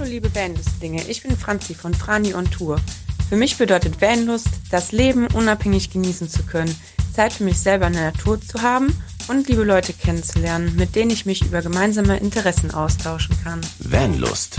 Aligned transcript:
Hallo 0.00 0.12
liebe 0.12 0.34
Vanlust-Dinge, 0.34 1.02
ich 1.10 1.22
bin 1.22 1.36
Franzi 1.36 1.74
von 1.74 1.92
Frani 1.92 2.32
on 2.32 2.50
Tour. 2.50 2.80
Für 3.28 3.36
mich 3.36 3.58
bedeutet 3.58 4.00
Vanlust, 4.00 4.48
das 4.70 4.92
Leben 4.92 5.26
unabhängig 5.34 5.90
genießen 5.90 6.26
zu 6.26 6.42
können, 6.44 6.74
Zeit 7.12 7.34
für 7.34 7.44
mich 7.44 7.60
selber 7.60 7.88
in 7.88 7.92
der 7.92 8.10
Natur 8.12 8.40
zu 8.40 8.62
haben 8.62 8.94
und 9.28 9.46
liebe 9.46 9.62
Leute 9.62 9.92
kennenzulernen, 9.92 10.74
mit 10.76 10.96
denen 10.96 11.10
ich 11.10 11.26
mich 11.26 11.44
über 11.44 11.60
gemeinsame 11.60 12.16
Interessen 12.16 12.70
austauschen 12.70 13.36
kann. 13.44 13.60
Vanlust. 13.78 14.56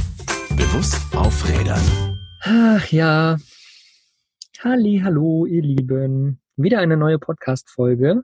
Bewusst 0.52 1.02
aufrädern. 1.16 1.82
Ach 2.42 2.86
ja. 2.92 3.38
Halli, 4.60 5.02
hallo, 5.04 5.48
ihr 5.48 5.64
Lieben. 5.64 6.39
Wieder 6.55 6.82
eine 6.82 6.98
neue 6.98 7.18
Podcast-Folge 7.18 8.21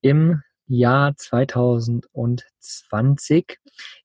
im 0.00 0.42
Jahr 0.66 1.16
2020. 1.16 3.58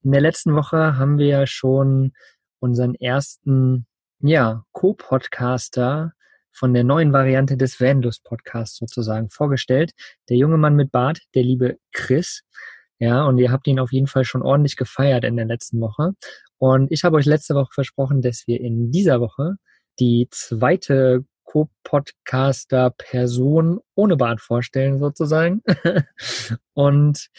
In 0.03 0.11
der 0.11 0.21
letzten 0.21 0.55
Woche 0.55 0.97
haben 0.97 1.17
wir 1.17 1.27
ja 1.27 1.47
schon 1.47 2.13
unseren 2.59 2.95
ersten, 2.95 3.87
ja, 4.19 4.63
Co-Podcaster 4.71 6.13
von 6.51 6.73
der 6.73 6.83
neuen 6.83 7.13
Variante 7.13 7.55
des 7.55 7.79
Vanlust 7.79 8.23
Podcasts 8.23 8.77
sozusagen 8.77 9.29
vorgestellt. 9.29 9.91
Der 10.29 10.37
junge 10.37 10.57
Mann 10.57 10.75
mit 10.75 10.91
Bart, 10.91 11.19
der 11.35 11.43
liebe 11.43 11.77
Chris. 11.93 12.41
Ja, 12.99 13.25
und 13.25 13.37
ihr 13.37 13.51
habt 13.51 13.67
ihn 13.67 13.79
auf 13.79 13.91
jeden 13.91 14.07
Fall 14.07 14.25
schon 14.25 14.41
ordentlich 14.41 14.75
gefeiert 14.75 15.23
in 15.23 15.37
der 15.37 15.45
letzten 15.45 15.79
Woche. 15.79 16.13
Und 16.57 16.91
ich 16.91 17.03
habe 17.03 17.17
euch 17.17 17.25
letzte 17.25 17.53
Woche 17.53 17.71
versprochen, 17.73 18.23
dass 18.23 18.47
wir 18.47 18.59
in 18.59 18.91
dieser 18.91 19.21
Woche 19.21 19.57
die 19.99 20.27
zweite 20.31 21.23
Co-Podcaster 21.47 22.91
Person 22.91 23.79
ohne 23.95 24.17
Bart 24.17 24.41
vorstellen 24.41 24.99
sozusagen. 24.99 25.63
und 26.73 27.29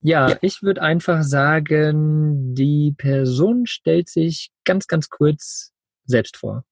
ja, 0.00 0.28
ja. 0.28 0.38
ich 0.42 0.62
würde 0.62 0.82
einfach 0.82 1.22
sagen, 1.22 2.54
die 2.54 2.94
Person 2.96 3.66
stellt 3.66 4.08
sich 4.08 4.50
ganz, 4.64 4.86
ganz 4.86 5.08
kurz 5.08 5.72
selbst 6.04 6.36
vor. 6.36 6.64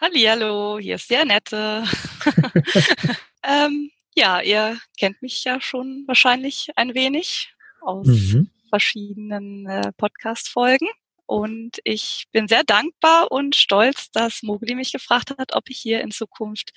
Hallo, 0.00 0.78
hier 0.80 0.96
ist 0.96 1.10
der 1.10 1.24
Nette. 1.24 1.84
ähm, 3.44 3.90
ja, 4.16 4.40
ihr 4.40 4.78
kennt 4.98 5.22
mich 5.22 5.44
ja 5.44 5.60
schon 5.60 6.04
wahrscheinlich 6.08 6.70
ein 6.74 6.94
wenig 6.94 7.54
aus 7.82 8.06
mhm. 8.06 8.50
verschiedenen 8.68 9.66
äh, 9.66 9.92
Podcast-Folgen. 9.96 10.88
Und 11.26 11.78
ich 11.84 12.26
bin 12.32 12.48
sehr 12.48 12.64
dankbar 12.64 13.30
und 13.30 13.56
stolz, 13.56 14.10
dass 14.10 14.42
Mogli 14.42 14.74
mich 14.74 14.92
gefragt 14.92 15.34
hat, 15.38 15.54
ob 15.54 15.68
ich 15.68 15.78
hier 15.78 16.00
in 16.00 16.10
Zukunft 16.10 16.72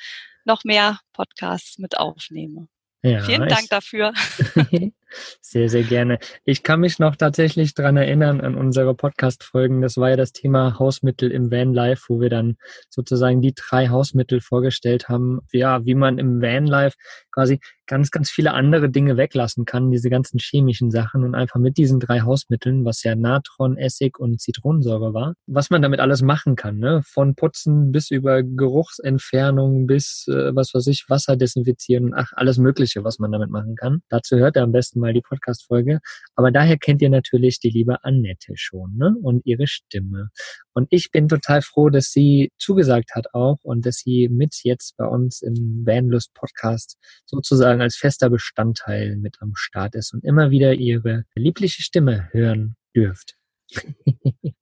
noch 0.46 0.64
mehr 0.64 1.00
Podcasts 1.14 1.78
mit 1.80 1.98
aufnehme. 1.98 2.68
Ja, 3.02 3.24
Vielen 3.24 3.48
Dank 3.48 3.70
dafür. 3.70 4.14
Sehr, 5.42 5.70
sehr 5.70 5.84
gerne. 5.84 6.20
Ich 6.44 6.64
kann 6.64 6.80
mich 6.80 7.00
noch 7.00 7.16
tatsächlich 7.16 7.74
dran 7.74 7.98
erinnern 7.98 8.42
an 8.42 8.56
unsere 8.56 8.96
Podcast-Folgen. 8.96 9.82
Das 9.82 9.98
war 9.98 10.10
ja 10.10 10.16
das 10.16 10.32
Thema 10.32 10.80
Hausmittel 10.80 11.32
im 11.32 11.52
Vanlife, 11.52 12.06
wo 12.10 12.20
wir 12.20 12.30
dann 12.30 12.58
sozusagen 12.90 13.42
die 13.42 13.54
drei 13.54 13.90
Hausmittel 13.90 14.42
vorgestellt 14.42 15.10
haben, 15.10 15.42
ja, 15.52 15.86
wie 15.86 15.96
man 15.96 16.18
im 16.18 16.42
Vanlife 16.42 16.98
quasi 17.32 17.60
ganz, 17.88 18.12
ganz 18.12 18.30
viele 18.30 18.54
andere 18.54 18.90
Dinge 18.90 19.18
weglassen 19.18 19.66
kann, 19.66 19.92
diese 19.92 20.10
ganzen 20.10 20.40
chemischen 20.40 20.92
Sachen 20.92 21.24
und 21.24 21.36
einfach 21.36 21.60
mit 21.60 21.78
diesen 21.78 22.00
drei 22.00 22.22
Hausmitteln, 22.22 22.86
was 22.86 23.04
ja 23.04 23.16
Natron, 23.16 23.78
Essig 23.78 24.20
und 24.20 24.42
Zitronensäure 24.42 25.14
war, 25.14 25.36
was 25.46 25.70
man 25.70 25.82
damit 25.82 26.00
alles 26.00 26.22
machen 26.22 26.56
kann, 26.56 26.78
ne? 26.78 27.02
Von 27.06 27.36
Putzen 27.36 27.92
bis 27.92 28.12
über 28.12 28.44
Geruchsentfernung 28.44 29.88
bis, 29.88 30.26
äh, 30.28 30.56
was 30.56 30.74
weiß 30.74 30.88
ich, 30.88 31.06
Wasser 31.10 31.36
desinfizieren, 31.36 32.14
ach, 32.16 32.32
alles 32.36 32.58
Mögliche, 32.58 33.04
was 33.04 33.20
man 33.20 33.32
damit 33.32 33.50
machen 33.50 33.76
kann. 33.76 34.02
Dazu 34.10 34.38
hört 34.38 34.56
er 34.56 34.64
am 34.64 34.72
besten 34.72 35.00
mal 35.06 35.14
die 35.14 35.22
Podcast-Folge. 35.22 36.00
Aber 36.36 36.52
daher 36.52 36.78
kennt 36.78 37.02
ihr 37.02 37.10
natürlich 37.10 37.60
die 37.60 37.70
liebe 37.70 38.04
Annette 38.04 38.54
schon, 38.56 38.98
ne? 38.98 39.16
Und 39.22 39.46
ihre 39.46 39.68
Stimme. 39.68 40.30
Und 40.74 40.88
ich 40.90 41.12
bin 41.12 41.28
total 41.28 41.62
froh, 41.62 41.90
dass 41.90 42.12
sie 42.12 42.52
zugesagt 42.58 43.16
hat 43.16 43.28
auch 43.34 43.60
und 43.64 43.86
dass 43.86 43.98
sie 43.98 44.30
mit 44.30 44.56
jetzt 44.64 44.98
bei 44.98 45.06
uns 45.06 45.42
im 45.42 45.84
Vanlust 45.86 46.34
Podcast 46.34 46.98
sozusagen 47.26 47.82
als 47.82 47.96
fester 47.96 48.30
Bestandteil 48.30 49.16
mit 49.18 49.38
am 49.42 49.54
Start 49.56 49.96
ist 49.96 50.14
und 50.14 50.24
immer 50.24 50.50
wieder 50.50 50.74
ihre 50.74 51.24
liebliche 51.36 51.82
Stimme 51.82 52.30
hören 52.32 52.76
dürft. 52.96 53.36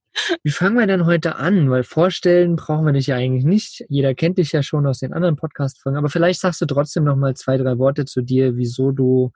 Wie 0.43 0.51
fangen 0.51 0.77
wir 0.77 0.85
denn 0.85 1.05
heute 1.05 1.37
an? 1.37 1.69
Weil 1.71 1.83
vorstellen 1.83 2.55
brauchen 2.55 2.85
wir 2.85 2.93
dich 2.93 3.07
ja 3.07 3.15
eigentlich 3.15 3.45
nicht. 3.45 3.83
Jeder 3.89 4.13
kennt 4.13 4.37
dich 4.37 4.51
ja 4.51 4.61
schon 4.61 4.85
aus 4.85 4.99
den 4.99 5.13
anderen 5.13 5.35
Podcast-Folgen. 5.35 5.97
Aber 5.97 6.09
vielleicht 6.09 6.39
sagst 6.39 6.61
du 6.61 6.65
trotzdem 6.65 7.03
noch 7.03 7.15
mal 7.15 7.35
zwei, 7.35 7.57
drei 7.57 7.77
Worte 7.79 8.05
zu 8.05 8.21
dir, 8.21 8.55
wieso 8.55 8.91
du 8.91 9.31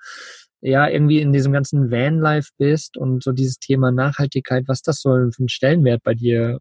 ja 0.62 0.88
irgendwie 0.88 1.22
in 1.22 1.34
diesem 1.34 1.54
ganzen 1.54 1.92
Vanlife 1.92 2.50
bist 2.58 2.98
und 2.98 3.24
so 3.24 3.32
dieses 3.32 3.60
Thema 3.60 3.92
Nachhaltigkeit, 3.92 4.64
was 4.68 4.82
das 4.82 5.02
so 5.02 5.10
für 5.10 5.40
einen 5.40 5.50
Stellenwert 5.50 6.04
bei 6.04 6.14
dir 6.14 6.60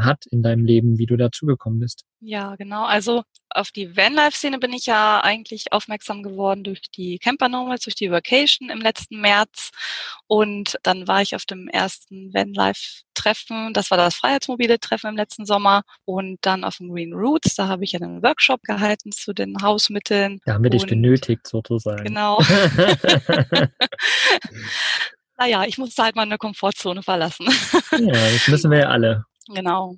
hat 0.00 0.26
in 0.30 0.42
deinem 0.42 0.64
Leben, 0.64 0.98
wie 0.98 1.06
du 1.06 1.16
dazugekommen 1.16 1.80
bist. 1.80 2.04
Ja, 2.20 2.56
genau. 2.56 2.84
Also 2.84 3.22
auf 3.50 3.70
die 3.70 3.96
Vanlife-Szene 3.96 4.58
bin 4.58 4.72
ich 4.72 4.86
ja 4.86 5.20
eigentlich 5.22 5.72
aufmerksam 5.72 6.22
geworden 6.22 6.64
durch 6.64 6.82
die 6.94 7.18
Camper 7.18 7.48
Nomads, 7.48 7.84
durch 7.84 7.94
die 7.94 8.10
Vacation 8.10 8.70
im 8.70 8.80
letzten 8.80 9.20
März. 9.20 9.70
Und 10.26 10.78
dann 10.82 11.08
war 11.08 11.22
ich 11.22 11.34
auf 11.34 11.44
dem 11.44 11.68
ersten 11.68 12.32
Vanlife-Treffen. 12.32 13.72
Das 13.72 13.90
war 13.90 13.98
das 13.98 14.16
Freiheitsmobile 14.16 14.78
Treffen 14.78 15.08
im 15.08 15.16
letzten 15.16 15.46
Sommer. 15.46 15.82
Und 16.04 16.38
dann 16.42 16.64
auf 16.64 16.76
dem 16.76 16.90
Green 16.90 17.12
Roots, 17.12 17.54
da 17.54 17.68
habe 17.68 17.84
ich 17.84 17.92
ja 17.92 18.00
einen 18.00 18.22
Workshop 18.22 18.62
gehalten 18.62 19.12
zu 19.12 19.32
den 19.32 19.60
Hausmitteln. 19.60 20.40
Da 20.44 20.54
haben 20.54 20.64
wir 20.64 20.70
dich 20.70 20.86
genötigt 20.86 21.46
sozusagen. 21.46 22.04
Genau. 22.04 22.38
naja, 25.38 25.64
ich 25.64 25.78
musste 25.78 26.02
halt 26.02 26.16
mal 26.16 26.22
eine 26.22 26.38
Komfortzone 26.38 27.02
verlassen. 27.02 27.46
ja, 27.90 28.12
das 28.12 28.48
müssen 28.48 28.70
wir 28.70 28.78
ja 28.78 28.88
alle. 28.88 29.24
Genau. 29.48 29.96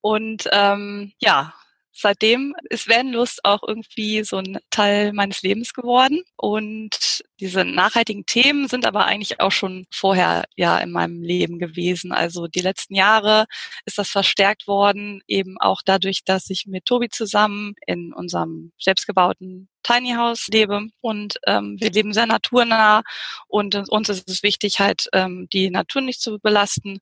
Und 0.00 0.48
ähm, 0.52 1.12
ja, 1.20 1.54
seitdem 1.92 2.54
ist 2.70 2.88
Vanlust 2.88 3.44
auch 3.44 3.60
irgendwie 3.66 4.24
so 4.24 4.38
ein 4.38 4.58
Teil 4.70 5.12
meines 5.12 5.42
Lebens 5.42 5.74
geworden. 5.74 6.22
Und 6.36 7.22
diese 7.40 7.64
nachhaltigen 7.64 8.26
Themen 8.26 8.68
sind 8.68 8.86
aber 8.86 9.04
eigentlich 9.06 9.40
auch 9.40 9.52
schon 9.52 9.86
vorher 9.90 10.44
ja 10.56 10.78
in 10.78 10.90
meinem 10.90 11.22
Leben 11.22 11.58
gewesen. 11.58 12.12
Also 12.12 12.46
die 12.46 12.60
letzten 12.60 12.94
Jahre 12.94 13.46
ist 13.84 13.98
das 13.98 14.08
verstärkt 14.08 14.66
worden, 14.66 15.22
eben 15.26 15.56
auch 15.60 15.82
dadurch, 15.84 16.24
dass 16.24 16.50
ich 16.50 16.66
mit 16.66 16.86
Tobi 16.86 17.08
zusammen 17.08 17.74
in 17.86 18.12
unserem 18.12 18.72
selbstgebauten 18.78 19.68
Tiny 19.82 20.12
House 20.12 20.46
lebe 20.48 20.86
und 21.00 21.38
ähm, 21.46 21.76
wir 21.80 21.90
leben 21.90 22.12
sehr 22.12 22.26
naturnah 22.26 23.02
und 23.48 23.74
uns 23.90 24.08
ist 24.08 24.30
es 24.30 24.44
wichtig, 24.44 24.78
halt 24.78 25.08
ähm, 25.12 25.48
die 25.52 25.70
Natur 25.70 26.02
nicht 26.02 26.20
zu 26.20 26.38
belasten 26.38 27.00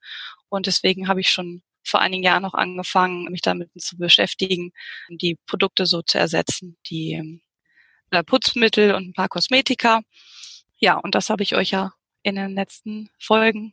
und 0.50 0.66
deswegen 0.66 1.08
habe 1.08 1.20
ich 1.20 1.30
schon 1.30 1.62
vor 1.82 2.00
einigen 2.00 2.22
Jahren 2.22 2.42
noch 2.42 2.54
angefangen, 2.54 3.24
mich 3.30 3.40
damit 3.40 3.70
zu 3.78 3.96
beschäftigen, 3.96 4.72
die 5.08 5.38
Produkte 5.46 5.86
so 5.86 6.02
zu 6.02 6.18
ersetzen, 6.18 6.76
die 6.88 7.40
äh, 8.10 8.22
Putzmittel 8.22 8.94
und 8.94 9.08
ein 9.08 9.12
paar 9.14 9.28
Kosmetika. 9.28 10.02
Ja, 10.78 10.96
und 10.98 11.14
das 11.14 11.30
habe 11.30 11.42
ich 11.42 11.56
euch 11.56 11.70
ja 11.70 11.92
in 12.22 12.36
den 12.36 12.54
letzten 12.54 13.08
Folgen 13.18 13.72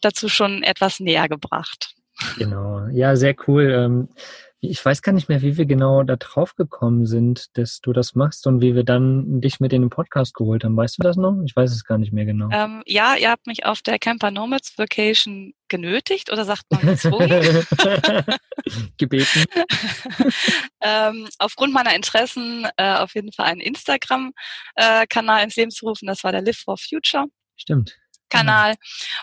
dazu 0.00 0.28
schon 0.28 0.62
etwas 0.62 0.98
näher 1.00 1.28
gebracht. 1.28 1.94
Genau, 2.36 2.86
ja, 2.88 3.16
sehr 3.16 3.36
cool. 3.46 4.08
Ich 4.62 4.84
weiß 4.84 5.00
gar 5.00 5.12
nicht 5.12 5.30
mehr, 5.30 5.40
wie 5.40 5.56
wir 5.56 5.64
genau 5.64 6.02
da 6.02 6.16
drauf 6.16 6.54
gekommen 6.54 7.06
sind, 7.06 7.56
dass 7.56 7.80
du 7.80 7.94
das 7.94 8.14
machst 8.14 8.46
und 8.46 8.60
wie 8.60 8.74
wir 8.74 8.84
dann 8.84 9.40
dich 9.40 9.58
mit 9.58 9.72
in 9.72 9.80
den 9.80 9.88
Podcast 9.88 10.34
geholt 10.34 10.64
haben. 10.64 10.76
Weißt 10.76 10.98
du 10.98 11.02
das 11.02 11.16
noch? 11.16 11.34
Ich 11.46 11.56
weiß 11.56 11.72
es 11.72 11.84
gar 11.84 11.96
nicht 11.96 12.12
mehr 12.12 12.26
genau. 12.26 12.50
Ähm, 12.52 12.82
ja, 12.84 13.16
ihr 13.16 13.30
habt 13.30 13.46
mich 13.46 13.64
auf 13.64 13.80
der 13.80 13.98
Camper 13.98 14.30
Nomads 14.30 14.76
Vacation 14.76 15.54
genötigt 15.68 16.30
oder 16.30 16.44
sagt 16.44 16.64
man 16.68 16.82
gezwungen? 16.82 17.30
Gebeten. 18.98 19.44
ähm, 20.82 21.26
aufgrund 21.38 21.72
meiner 21.72 21.94
Interessen 21.94 22.68
äh, 22.76 22.96
auf 22.96 23.14
jeden 23.14 23.32
Fall 23.32 23.46
einen 23.46 23.62
Instagram-Kanal 23.62 25.40
äh, 25.40 25.44
ins 25.44 25.56
Leben 25.56 25.70
zu 25.70 25.86
rufen. 25.86 26.06
Das 26.06 26.22
war 26.22 26.32
der 26.32 26.42
Live 26.42 26.58
for 26.58 26.76
Future. 26.76 27.24
Stimmt. 27.56 27.96
Kanal. 28.28 28.74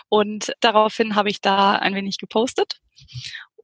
Und 0.08 0.52
daraufhin 0.60 1.14
habe 1.14 1.30
ich 1.30 1.40
da 1.40 1.76
ein 1.76 1.94
wenig 1.94 2.18
gepostet 2.18 2.80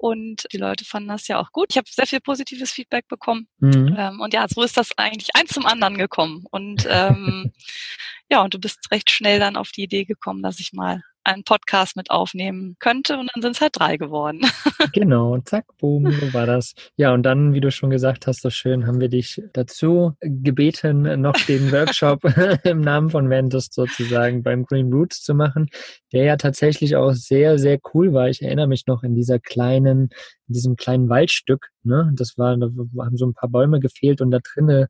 und 0.04 0.44
die 0.52 0.58
Leute 0.58 0.84
fanden 0.84 1.08
das 1.08 1.28
ja 1.28 1.40
auch 1.40 1.50
gut. 1.50 1.68
Ich 1.70 1.78
habe 1.78 1.88
sehr 1.90 2.06
viel 2.06 2.20
positives 2.20 2.70
Feedback 2.70 3.08
bekommen. 3.08 3.48
Mhm. 3.60 3.96
Ähm, 3.98 4.20
und 4.20 4.34
ja, 4.34 4.44
so 4.46 4.62
ist 4.62 4.76
das 4.76 4.90
eigentlich 4.98 5.34
eins 5.34 5.52
zum 5.52 5.64
anderen 5.64 5.96
gekommen. 5.96 6.44
Und 6.50 6.86
ähm, 6.90 7.52
ja, 8.30 8.42
und 8.42 8.52
du 8.52 8.58
bist 8.58 8.80
recht 8.90 9.10
schnell 9.10 9.40
dann 9.40 9.56
auf 9.56 9.70
die 9.70 9.84
Idee 9.84 10.04
gekommen, 10.04 10.42
dass 10.42 10.60
ich 10.60 10.74
mal 10.74 11.02
einen 11.24 11.44
Podcast 11.44 11.96
mit 11.96 12.10
aufnehmen 12.10 12.76
könnte 12.78 13.18
und 13.18 13.30
dann 13.34 13.42
sind 13.42 13.56
es 13.56 13.60
halt 13.60 13.78
drei 13.78 13.96
geworden. 13.96 14.40
genau, 14.92 15.38
zack, 15.38 15.64
boom, 15.78 16.04
war 16.32 16.46
das. 16.46 16.74
Ja, 16.96 17.12
und 17.12 17.22
dann, 17.22 17.54
wie 17.54 17.60
du 17.60 17.70
schon 17.70 17.90
gesagt 17.90 18.26
hast, 18.26 18.42
so 18.42 18.50
schön, 18.50 18.86
haben 18.86 19.00
wir 19.00 19.08
dich 19.08 19.42
dazu 19.52 20.12
gebeten, 20.20 21.20
noch 21.20 21.34
den 21.48 21.72
Workshop 21.72 22.22
im 22.64 22.80
Namen 22.80 23.10
von 23.10 23.30
Ventus 23.30 23.68
sozusagen 23.70 24.42
beim 24.42 24.64
Green 24.64 24.92
Roots 24.92 25.22
zu 25.22 25.34
machen, 25.34 25.68
der 26.12 26.24
ja 26.24 26.36
tatsächlich 26.36 26.96
auch 26.96 27.12
sehr, 27.12 27.58
sehr 27.58 27.78
cool 27.94 28.12
war. 28.12 28.28
Ich 28.28 28.42
erinnere 28.42 28.68
mich 28.68 28.86
noch 28.86 29.02
in 29.02 29.14
dieser 29.14 29.38
kleinen, 29.38 30.10
in 30.48 30.54
diesem 30.54 30.76
kleinen 30.76 31.08
Waldstück, 31.08 31.68
ne, 31.82 32.10
das 32.14 32.36
war, 32.36 32.56
da 32.56 32.66
haben 32.66 33.16
so 33.16 33.26
ein 33.26 33.34
paar 33.34 33.48
Bäume 33.48 33.80
gefehlt 33.80 34.20
und 34.20 34.30
da 34.30 34.38
drinnen 34.40 34.86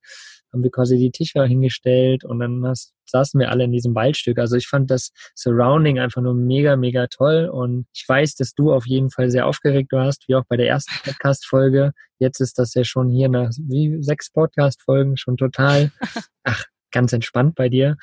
haben 0.54 0.62
wir 0.62 0.70
quasi 0.70 0.96
die 0.96 1.10
Tische 1.10 1.44
hingestellt 1.44 2.24
und 2.24 2.38
dann 2.38 2.64
hast, 2.64 2.94
saßen 3.06 3.40
wir 3.40 3.50
alle 3.50 3.64
in 3.64 3.72
diesem 3.72 3.94
Waldstück. 3.94 4.38
Also 4.38 4.56
ich 4.56 4.68
fand 4.68 4.88
das 4.88 5.10
Surrounding 5.34 5.98
einfach 5.98 6.22
nur 6.22 6.34
mega, 6.34 6.76
mega 6.76 7.08
toll 7.08 7.50
und 7.52 7.86
ich 7.92 8.08
weiß, 8.08 8.36
dass 8.36 8.54
du 8.54 8.72
auf 8.72 8.86
jeden 8.86 9.10
Fall 9.10 9.30
sehr 9.30 9.46
aufgeregt 9.46 9.90
warst, 9.92 10.28
wie 10.28 10.36
auch 10.36 10.44
bei 10.48 10.56
der 10.56 10.68
ersten 10.68 10.94
Podcast-Folge. 11.04 11.92
Jetzt 12.20 12.40
ist 12.40 12.58
das 12.58 12.72
ja 12.74 12.84
schon 12.84 13.10
hier 13.10 13.28
nach 13.28 13.50
wie 13.58 14.00
sechs 14.00 14.30
Podcast-Folgen 14.30 15.16
schon 15.16 15.36
total, 15.36 15.90
ach, 16.44 16.64
ganz 16.92 17.12
entspannt 17.12 17.56
bei 17.56 17.68
dir. 17.68 17.96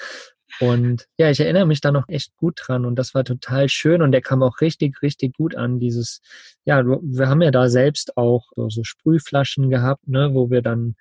Und 0.59 1.07
ja, 1.17 1.31
ich 1.31 1.39
erinnere 1.39 1.65
mich 1.65 1.79
da 1.79 1.91
noch 1.91 2.09
echt 2.09 2.35
gut 2.35 2.59
dran 2.61 2.85
und 2.85 2.97
das 2.97 3.15
war 3.15 3.23
total 3.23 3.69
schön 3.69 4.01
und 4.01 4.11
der 4.11 4.21
kam 4.21 4.43
auch 4.43 4.59
richtig, 4.59 5.01
richtig 5.01 5.37
gut 5.37 5.55
an. 5.55 5.79
Dieses, 5.79 6.19
ja, 6.65 6.83
wir 6.85 7.29
haben 7.29 7.41
ja 7.41 7.51
da 7.51 7.69
selbst 7.69 8.17
auch 8.17 8.51
so, 8.57 8.67
so 8.67 8.83
Sprühflaschen 8.83 9.69
gehabt, 9.69 10.05
ne, 10.09 10.31
wo 10.33 10.49
wir 10.51 10.61
dann 10.61 10.95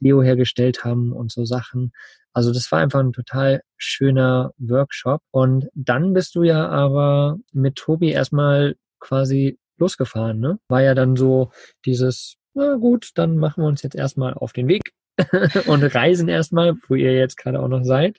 Leo 0.00 0.22
hergestellt 0.22 0.84
haben 0.84 1.12
und 1.12 1.32
so 1.32 1.44
Sachen. 1.44 1.92
Also 2.32 2.52
das 2.52 2.70
war 2.72 2.80
einfach 2.80 3.00
ein 3.00 3.12
total 3.12 3.62
schöner 3.76 4.52
Workshop. 4.58 5.22
Und 5.30 5.68
dann 5.74 6.12
bist 6.12 6.34
du 6.34 6.42
ja 6.42 6.68
aber 6.68 7.38
mit 7.52 7.76
Tobi 7.76 8.10
erstmal 8.10 8.74
quasi 8.98 9.58
losgefahren, 9.78 10.40
ne? 10.40 10.58
War 10.68 10.82
ja 10.82 10.94
dann 10.94 11.16
so 11.16 11.52
dieses, 11.84 12.36
na 12.54 12.76
gut, 12.76 13.10
dann 13.14 13.36
machen 13.36 13.62
wir 13.62 13.68
uns 13.68 13.82
jetzt 13.82 13.96
erstmal 13.96 14.34
auf 14.34 14.52
den 14.52 14.68
Weg 14.68 14.82
und 15.66 15.82
reisen 15.82 16.28
erstmal, 16.28 16.74
wo 16.88 16.94
ihr 16.94 17.12
jetzt 17.12 17.36
gerade 17.36 17.60
auch 17.60 17.68
noch 17.68 17.84
seid. 17.84 18.18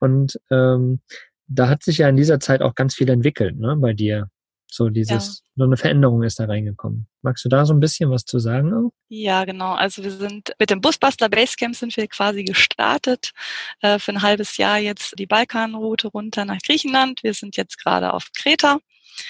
Und 0.00 0.40
ähm, 0.50 1.00
da 1.46 1.68
hat 1.68 1.82
sich 1.82 1.98
ja 1.98 2.08
in 2.08 2.16
dieser 2.16 2.40
Zeit 2.40 2.62
auch 2.62 2.74
ganz 2.74 2.94
viel 2.94 3.08
entwickelt, 3.10 3.58
ne, 3.58 3.76
bei 3.76 3.92
dir. 3.92 4.28
So 4.72 4.88
dieses, 4.88 5.10
ja. 5.10 5.46
so 5.56 5.64
eine 5.64 5.76
Veränderung 5.76 6.22
ist 6.22 6.38
da 6.38 6.44
reingekommen. 6.44 7.06
Magst 7.22 7.44
du 7.44 7.48
da 7.48 7.66
so 7.66 7.74
ein 7.74 7.80
bisschen 7.80 8.10
was 8.10 8.24
zu 8.24 8.38
sagen 8.38 8.72
auch? 8.72 8.92
Ja, 9.08 9.44
genau. 9.44 9.72
Also 9.72 10.02
wir 10.02 10.12
sind 10.12 10.52
mit 10.58 10.70
dem 10.70 10.80
Busbuster 10.80 11.28
Basecamp 11.28 11.74
sind 11.74 11.96
wir 11.96 12.06
quasi 12.08 12.44
gestartet 12.44 13.32
äh, 13.82 13.98
für 13.98 14.12
ein 14.12 14.22
halbes 14.22 14.56
Jahr 14.56 14.78
jetzt 14.78 15.18
die 15.18 15.26
Balkanroute 15.26 16.08
runter 16.08 16.44
nach 16.44 16.58
Griechenland. 16.64 17.22
Wir 17.22 17.34
sind 17.34 17.56
jetzt 17.56 17.78
gerade 17.78 18.12
auf 18.12 18.30
Kreta. 18.36 18.78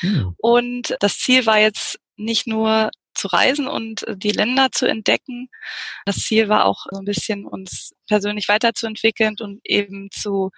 Hm. 0.01 0.35
Und 0.39 0.97
das 1.01 1.19
Ziel 1.19 1.47
war 1.47 1.59
jetzt 1.59 1.99
nicht 2.17 2.47
nur 2.47 2.91
zu 3.15 3.29
reisen 3.29 3.67
und 3.67 4.05
die 4.15 4.31
Länder 4.31 4.71
zu 4.73 4.87
entdecken. 4.87 5.49
Das 6.07 6.17
Ziel 6.17 6.49
war 6.49 6.65
auch 6.65 6.87
so 6.91 6.99
ein 7.01 7.05
bisschen 7.05 7.45
uns 7.45 7.93
persönlich 8.09 8.49
weiterzuentwickeln 8.49 9.37
und 9.41 9.61
eben 9.65 10.11
zu 10.11 10.51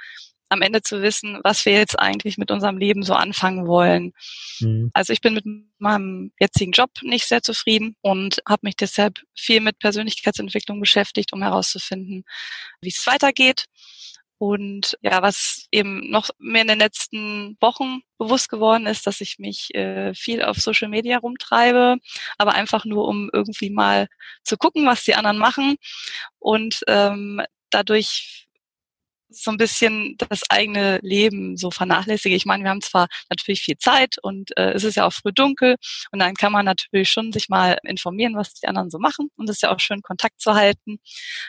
am 0.52 0.62
Ende 0.62 0.82
zu 0.82 1.02
wissen, 1.02 1.40
was 1.42 1.64
wir 1.64 1.72
jetzt 1.72 1.98
eigentlich 1.98 2.38
mit 2.38 2.50
unserem 2.50 2.78
Leben 2.78 3.02
so 3.02 3.14
anfangen 3.14 3.66
wollen. 3.66 4.12
Mhm. 4.60 4.90
Also 4.92 5.12
ich 5.12 5.20
bin 5.20 5.34
mit 5.34 5.44
meinem 5.78 6.32
jetzigen 6.38 6.72
Job 6.72 6.90
nicht 7.02 7.26
sehr 7.26 7.42
zufrieden 7.42 7.96
und 8.02 8.42
habe 8.48 8.60
mich 8.64 8.76
deshalb 8.76 9.18
viel 9.34 9.60
mit 9.60 9.78
Persönlichkeitsentwicklung 9.78 10.80
beschäftigt, 10.80 11.32
um 11.32 11.42
herauszufinden, 11.42 12.24
wie 12.80 12.90
es 12.90 13.06
weitergeht. 13.06 13.64
Und 14.38 14.98
ja, 15.02 15.22
was 15.22 15.68
eben 15.70 16.10
noch 16.10 16.30
mehr 16.38 16.62
in 16.62 16.68
den 16.68 16.80
letzten 16.80 17.56
Wochen 17.60 18.00
bewusst 18.18 18.48
geworden 18.48 18.86
ist, 18.86 19.06
dass 19.06 19.20
ich 19.20 19.38
mich 19.38 19.72
äh, 19.72 20.14
viel 20.14 20.42
auf 20.42 20.56
Social 20.56 20.88
Media 20.88 21.18
rumtreibe, 21.18 21.98
aber 22.38 22.54
einfach 22.54 22.84
nur, 22.84 23.06
um 23.06 23.30
irgendwie 23.32 23.70
mal 23.70 24.08
zu 24.42 24.56
gucken, 24.56 24.84
was 24.84 25.04
die 25.04 25.14
anderen 25.14 25.38
machen. 25.38 25.76
Und 26.40 26.80
ähm, 26.88 27.40
dadurch 27.70 28.48
so 29.32 29.50
ein 29.50 29.56
bisschen 29.56 30.16
das 30.28 30.42
eigene 30.48 30.98
Leben 31.02 31.56
so 31.56 31.70
vernachlässige. 31.70 32.34
Ich 32.34 32.46
meine, 32.46 32.64
wir 32.64 32.70
haben 32.70 32.80
zwar 32.80 33.08
natürlich 33.30 33.62
viel 33.62 33.78
Zeit 33.78 34.16
und 34.22 34.56
äh, 34.56 34.72
es 34.72 34.84
ist 34.84 34.96
ja 34.96 35.06
auch 35.06 35.12
früh 35.12 35.32
dunkel 35.32 35.76
und 36.10 36.18
dann 36.18 36.34
kann 36.34 36.52
man 36.52 36.64
natürlich 36.64 37.10
schon 37.10 37.32
sich 37.32 37.48
mal 37.48 37.78
informieren, 37.84 38.36
was 38.36 38.54
die 38.54 38.66
anderen 38.66 38.90
so 38.90 38.98
machen 38.98 39.28
und 39.36 39.48
es 39.48 39.56
ist 39.56 39.62
ja 39.62 39.74
auch 39.74 39.80
schön, 39.80 40.02
Kontakt 40.02 40.40
zu 40.40 40.54
halten. 40.54 40.98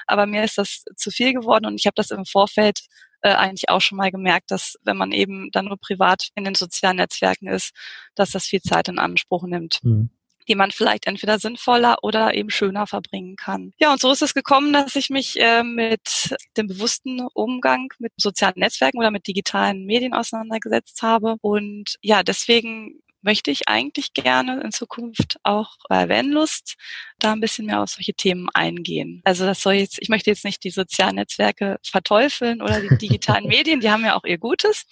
Aber 0.07 0.25
mir 0.25 0.43
ist 0.43 0.57
das 0.57 0.83
zu 0.95 1.11
viel 1.11 1.33
geworden 1.33 1.65
und 1.65 1.79
ich 1.79 1.85
habe 1.85 1.95
das 1.95 2.11
im 2.11 2.25
Vorfeld 2.25 2.81
äh, 3.21 3.33
eigentlich 3.33 3.69
auch 3.69 3.81
schon 3.81 3.97
mal 3.97 4.11
gemerkt, 4.11 4.51
dass 4.51 4.75
wenn 4.83 4.97
man 4.97 5.11
eben 5.11 5.49
dann 5.51 5.65
nur 5.65 5.77
privat 5.77 6.29
in 6.35 6.43
den 6.43 6.55
sozialen 6.55 6.97
Netzwerken 6.97 7.47
ist, 7.47 7.71
dass 8.15 8.31
das 8.31 8.45
viel 8.45 8.61
Zeit 8.61 8.87
in 8.89 8.99
Anspruch 8.99 9.43
nimmt. 9.43 9.79
Mhm 9.83 10.09
die 10.47 10.55
man 10.55 10.71
vielleicht 10.71 11.07
entweder 11.07 11.39
sinnvoller 11.39 11.97
oder 12.01 12.33
eben 12.33 12.49
schöner 12.49 12.87
verbringen 12.87 13.35
kann. 13.35 13.73
Ja, 13.77 13.91
und 13.91 14.01
so 14.01 14.11
ist 14.11 14.21
es 14.21 14.33
gekommen, 14.33 14.73
dass 14.73 14.95
ich 14.95 15.09
mich 15.09 15.39
äh, 15.39 15.63
mit 15.63 16.35
dem 16.57 16.67
bewussten 16.67 17.21
Umgang 17.33 17.89
mit 17.99 18.13
sozialen 18.17 18.55
Netzwerken 18.57 18.97
oder 18.99 19.11
mit 19.11 19.27
digitalen 19.27 19.85
Medien 19.85 20.13
auseinandergesetzt 20.13 21.01
habe. 21.01 21.35
Und 21.41 21.97
ja, 22.01 22.23
deswegen 22.23 23.01
möchte 23.23 23.51
ich 23.51 23.67
eigentlich 23.67 24.13
gerne 24.13 24.61
in 24.61 24.71
Zukunft 24.71 25.37
auch 25.43 25.77
bei 25.89 26.07
Vanlust 26.09 26.75
da 27.19 27.31
ein 27.31 27.39
bisschen 27.39 27.65
mehr 27.65 27.81
auf 27.81 27.89
solche 27.89 28.13
Themen 28.13 28.49
eingehen. 28.53 29.21
Also 29.23 29.45
das 29.45 29.61
soll 29.61 29.73
jetzt, 29.73 29.97
ich 29.99 30.09
möchte 30.09 30.29
jetzt 30.29 30.45
nicht 30.45 30.63
die 30.63 30.69
sozialen 30.69 31.15
Netzwerke 31.15 31.79
verteufeln 31.83 32.61
oder 32.61 32.81
die 32.81 32.97
digitalen 32.97 33.47
Medien, 33.47 33.79
die 33.79 33.89
haben 33.89 34.05
ja 34.05 34.15
auch 34.15 34.25
ihr 34.25 34.37
Gutes. 34.37 34.85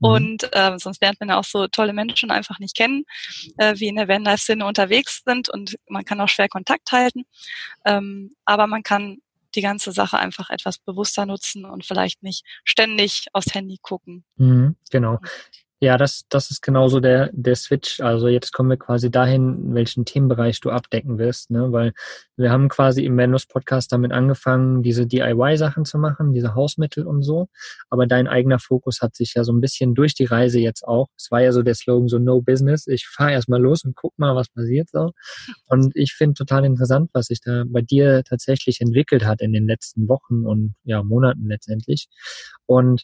Mhm. 0.00 0.08
Und 0.08 0.48
äh, 0.52 0.78
sonst 0.78 1.02
lernt 1.02 1.20
man 1.20 1.28
ja 1.28 1.38
auch 1.38 1.44
so 1.44 1.68
tolle 1.68 1.92
Menschen 1.92 2.30
einfach 2.30 2.58
nicht 2.58 2.76
kennen, 2.76 3.04
äh, 3.58 3.74
wie 3.76 3.88
in 3.88 3.96
der 3.96 4.08
Vanlife-Szene 4.08 4.66
unterwegs 4.66 5.22
sind 5.24 5.48
und 5.48 5.76
man 5.88 6.04
kann 6.04 6.20
auch 6.20 6.28
schwer 6.28 6.48
Kontakt 6.48 6.90
halten. 6.90 7.24
Ähm, 7.84 8.34
aber 8.44 8.66
man 8.66 8.82
kann 8.82 9.18
die 9.54 9.62
ganze 9.62 9.92
Sache 9.92 10.18
einfach 10.18 10.50
etwas 10.50 10.78
bewusster 10.78 11.26
nutzen 11.26 11.64
und 11.64 11.84
vielleicht 11.84 12.22
nicht 12.22 12.44
ständig 12.64 13.26
aufs 13.32 13.54
Handy 13.54 13.78
gucken. 13.80 14.24
Mhm, 14.36 14.76
genau. 14.90 15.18
Ja, 15.84 15.98
das, 15.98 16.24
das 16.30 16.50
ist 16.50 16.62
genauso 16.62 16.98
der, 16.98 17.28
der 17.34 17.56
Switch. 17.56 18.00
Also 18.00 18.28
jetzt 18.28 18.52
kommen 18.54 18.70
wir 18.70 18.78
quasi 18.78 19.10
dahin, 19.10 19.74
welchen 19.74 20.06
Themenbereich 20.06 20.58
du 20.60 20.70
abdecken 20.70 21.18
wirst, 21.18 21.50
ne? 21.50 21.72
Weil 21.72 21.92
wir 22.38 22.50
haben 22.50 22.70
quasi 22.70 23.04
im 23.04 23.18
Venus 23.18 23.44
Podcast 23.44 23.92
damit 23.92 24.10
angefangen, 24.10 24.82
diese 24.82 25.06
DIY-Sachen 25.06 25.84
zu 25.84 25.98
machen, 25.98 26.32
diese 26.32 26.54
Hausmittel 26.54 27.06
und 27.06 27.22
so. 27.22 27.48
Aber 27.90 28.06
dein 28.06 28.28
eigener 28.28 28.58
Fokus 28.60 29.02
hat 29.02 29.14
sich 29.14 29.34
ja 29.34 29.44
so 29.44 29.52
ein 29.52 29.60
bisschen 29.60 29.94
durch 29.94 30.14
die 30.14 30.24
Reise 30.24 30.58
jetzt 30.58 30.88
auch. 30.88 31.08
Es 31.18 31.30
war 31.30 31.42
ja 31.42 31.52
so 31.52 31.60
der 31.60 31.74
Slogan 31.74 32.08
so 32.08 32.18
No 32.18 32.40
Business. 32.40 32.86
Ich 32.86 33.06
fahre 33.06 33.32
erstmal 33.32 33.60
los 33.60 33.84
und 33.84 33.94
guck 33.94 34.18
mal, 34.18 34.34
was 34.34 34.48
passiert 34.48 34.88
so. 34.88 35.12
Und 35.66 35.94
ich 35.94 36.14
finde 36.14 36.32
total 36.32 36.64
interessant, 36.64 37.10
was 37.12 37.26
sich 37.26 37.42
da 37.42 37.64
bei 37.66 37.82
dir 37.82 38.24
tatsächlich 38.24 38.80
entwickelt 38.80 39.26
hat 39.26 39.42
in 39.42 39.52
den 39.52 39.66
letzten 39.66 40.08
Wochen 40.08 40.46
und 40.46 40.76
ja, 40.84 41.02
Monaten 41.02 41.46
letztendlich. 41.46 42.08
Und 42.64 43.02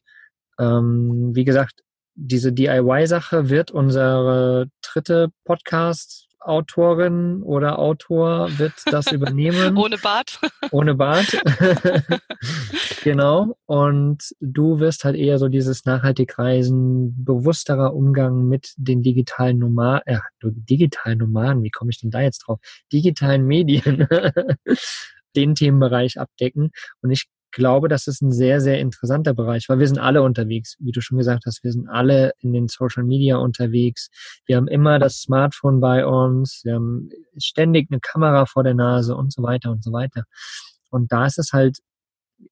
ähm, 0.59 1.33
wie 1.35 1.45
gesagt, 1.45 1.83
diese 2.21 2.53
DIY-Sache 2.53 3.49
wird 3.49 3.71
unsere 3.71 4.69
dritte 4.83 5.29
Podcast 5.45 6.29
Autorin 6.41 7.43
oder 7.43 7.79
Autor 7.79 8.59
wird 8.59 8.73
das 8.87 9.07
übernehmen. 9.13 9.77
Ohne 9.77 9.99
Bart. 9.99 10.39
Ohne 10.71 10.95
Bart. 10.95 11.27
genau. 13.05 13.57
Und 13.67 14.35
du 14.41 14.81
wirst 14.81 15.05
halt 15.05 15.17
eher 15.17 15.39
so 15.39 15.49
dieses 15.49 15.85
nachhaltig 15.85 16.39
Reisen, 16.39 17.25
bewussterer 17.25 17.95
Umgang 17.95 18.49
mit 18.49 18.73
den 18.77 19.03
digitalen 19.03 19.59
Nomaden, 19.59 20.03
äh, 20.07 20.21
digitalen 20.43 21.19
Nomaden, 21.19 21.63
wie 21.63 21.71
komme 21.71 21.91
ich 21.91 22.01
denn 22.01 22.11
da 22.11 22.21
jetzt 22.23 22.41
drauf? 22.47 22.59
Digitalen 22.93 23.47
Medien, 23.47 24.09
den 25.37 25.55
Themenbereich 25.55 26.19
abdecken. 26.19 26.71
Und 27.03 27.11
ich 27.11 27.29
glaube, 27.51 27.89
das 27.89 28.07
ist 28.07 28.23
ein 28.23 28.33
sehr, 28.33 28.61
sehr 28.61 28.81
interessanter 28.81 29.35
Bereich, 29.35 29.69
weil 29.69 29.79
wir 29.79 29.89
sind 29.89 29.99
alle 29.99 30.23
unterwegs. 30.23 30.77
Wie 30.79 30.93
du 30.93 31.01
schon 31.01 31.19
gesagt 31.19 31.45
hast, 31.47 31.65
wir 31.65 31.73
sind 31.73 31.89
alle 31.89 32.33
in 32.39 32.53
den 32.53 32.69
Social 32.69 33.05
Media 33.05 33.37
unterwegs. 33.37 34.09
Wir 34.47 34.57
haben 34.57 34.69
immer 34.69 34.99
das 34.99 35.21
Smartphone 35.23 35.81
bei 35.81 36.07
uns. 36.07 36.63
Wir 36.65 36.75
haben 36.75 37.11
ständig 37.37 37.91
eine 37.91 38.01
Kamera 38.01 38.47
vor 38.47 38.65
der 38.65 38.75
Nase 38.75 39.17
und 39.17 39.33
so 39.33 39.43
weiter 39.43 39.71
und 39.71 39.85
so 39.85 39.93
weiter. 39.93 40.25
Und 40.91 41.13
da 41.13 41.27
ist 41.27 41.39
es 41.39 41.53
halt 41.53 41.79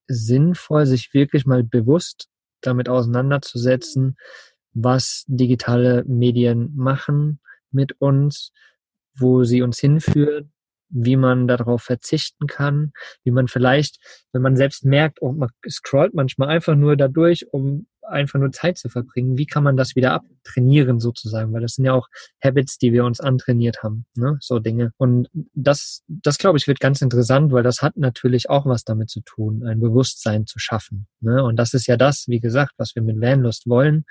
sinnvoll, 0.06 0.86
sich 0.86 1.14
wirklich 1.14 1.46
mal 1.46 1.62
bewusst 1.64 2.28
damit 2.60 2.88
auseinanderzusetzen, 2.88 4.16
was 4.72 5.24
digitale 5.26 6.04
Medien 6.06 6.74
machen 6.76 7.40
mit 7.70 8.00
uns, 8.00 8.52
wo 9.16 9.44
sie 9.44 9.62
uns 9.62 9.78
hinführen 9.78 10.52
wie 10.90 11.16
man 11.16 11.48
darauf 11.48 11.82
verzichten 11.82 12.46
kann, 12.46 12.92
wie 13.24 13.30
man 13.30 13.48
vielleicht, 13.48 13.98
wenn 14.32 14.42
man 14.42 14.56
selbst 14.56 14.84
merkt, 14.84 15.20
oh, 15.20 15.32
man 15.32 15.50
scrollt 15.68 16.14
manchmal 16.14 16.48
einfach 16.48 16.74
nur 16.74 16.96
dadurch, 16.96 17.46
um 17.52 17.86
einfach 18.08 18.38
nur 18.38 18.52
Zeit 18.52 18.78
zu 18.78 18.88
verbringen, 18.88 19.38
wie 19.38 19.46
kann 19.46 19.62
man 19.62 19.76
das 19.76 19.94
wieder 19.94 20.12
abtrainieren 20.12 20.98
sozusagen, 20.98 21.52
weil 21.52 21.60
das 21.60 21.74
sind 21.74 21.84
ja 21.84 21.92
auch 21.92 22.08
Habits, 22.42 22.78
die 22.78 22.92
wir 22.92 23.04
uns 23.04 23.20
antrainiert 23.20 23.82
haben, 23.82 24.06
ne? 24.14 24.38
so 24.40 24.58
Dinge. 24.58 24.92
Und 24.96 25.28
das, 25.54 26.02
das 26.08 26.38
glaube 26.38 26.58
ich 26.58 26.66
wird 26.66 26.80
ganz 26.80 27.02
interessant, 27.02 27.52
weil 27.52 27.62
das 27.62 27.82
hat 27.82 27.96
natürlich 27.96 28.50
auch 28.50 28.66
was 28.66 28.84
damit 28.84 29.10
zu 29.10 29.20
tun, 29.20 29.64
ein 29.66 29.80
Bewusstsein 29.80 30.46
zu 30.46 30.58
schaffen. 30.58 31.06
Ne? 31.20 31.42
Und 31.44 31.56
das 31.56 31.74
ist 31.74 31.86
ja 31.86 31.96
das, 31.96 32.24
wie 32.28 32.40
gesagt, 32.40 32.72
was 32.78 32.94
wir 32.94 33.02
mit 33.02 33.20
Vanlust 33.20 33.68
wollen, 33.68 34.04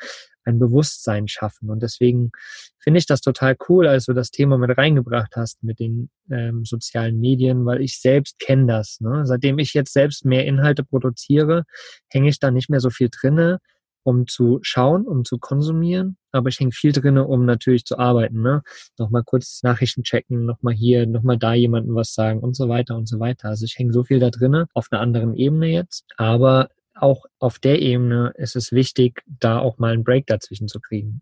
ein 0.48 0.60
Bewusstsein 0.60 1.28
schaffen. 1.28 1.70
Und 1.70 1.84
deswegen 1.84 2.32
finde 2.80 3.00
ich 3.00 3.06
das 3.06 3.22
total 3.22 3.56
cool, 3.70 3.88
als 3.88 4.06
du 4.06 4.14
das 4.14 4.32
Thema 4.32 4.58
mit 4.58 4.78
reingebracht 4.78 5.36
hast 5.36 5.64
mit 5.64 5.80
den 5.80 6.10
ähm, 6.32 6.66
sozialen 6.66 7.20
Medien, 7.20 7.66
weil 7.66 7.82
ich 7.82 8.00
selbst 8.00 8.40
kenne 8.40 8.68
das. 8.68 9.00
Ne? 9.02 9.26
Seitdem 9.26 9.60
ich 9.60 9.74
jetzt 9.74 9.94
selbst 9.94 10.26
mehr 10.26 10.46
Inhalte 10.46 10.84
produziere, 10.84 11.64
hänge 12.10 12.30
ich 12.30 12.40
da 12.40 12.52
nicht 12.52 12.70
mehr 12.70 12.80
so 12.80 12.90
viel 12.90 13.10
drinne 13.12 13.60
um 14.08 14.26
zu 14.26 14.60
schauen, 14.62 15.06
um 15.06 15.26
zu 15.26 15.38
konsumieren, 15.38 16.16
aber 16.32 16.48
ich 16.48 16.62
hänge 16.62 16.72
viel 16.72 16.94
drinne, 16.94 17.28
um 17.28 17.44
natürlich 17.44 17.84
zu 17.84 18.00
arbeiten. 18.00 18.42
Ne? 18.42 18.62
Nochmal 18.98 19.24
kurz 19.26 19.62
Nachrichten 19.64 20.04
checken, 20.04 20.46
nochmal 20.46 20.74
hier, 20.74 21.06
nochmal 21.06 21.38
da 21.38 21.54
jemandem 21.54 21.94
was 21.94 22.14
sagen 22.14 22.40
und 22.40 22.56
so 22.56 22.70
weiter 22.70 22.96
und 22.96 23.10
so 23.10 23.20
weiter. 23.20 23.50
Also 23.50 23.66
ich 23.66 23.78
hänge 23.78 23.92
so 23.92 24.06
viel 24.06 24.20
da 24.20 24.30
drinne, 24.30 24.70
auf 24.74 24.88
einer 24.92 25.02
anderen 25.02 25.36
Ebene 25.36 25.68
jetzt, 25.68 26.06
aber 26.16 26.70
auch 27.02 27.26
auf 27.40 27.60
der 27.60 27.82
Ebene 27.82 28.34
ist 28.36 28.56
es 28.56 28.72
wichtig, 28.72 29.22
da 29.26 29.60
auch 29.60 29.78
mal 29.78 29.94
einen 29.94 30.04
Break 30.04 30.28
dazwischen 30.28 30.68
zu 30.68 30.80
kriegen. 30.80 31.22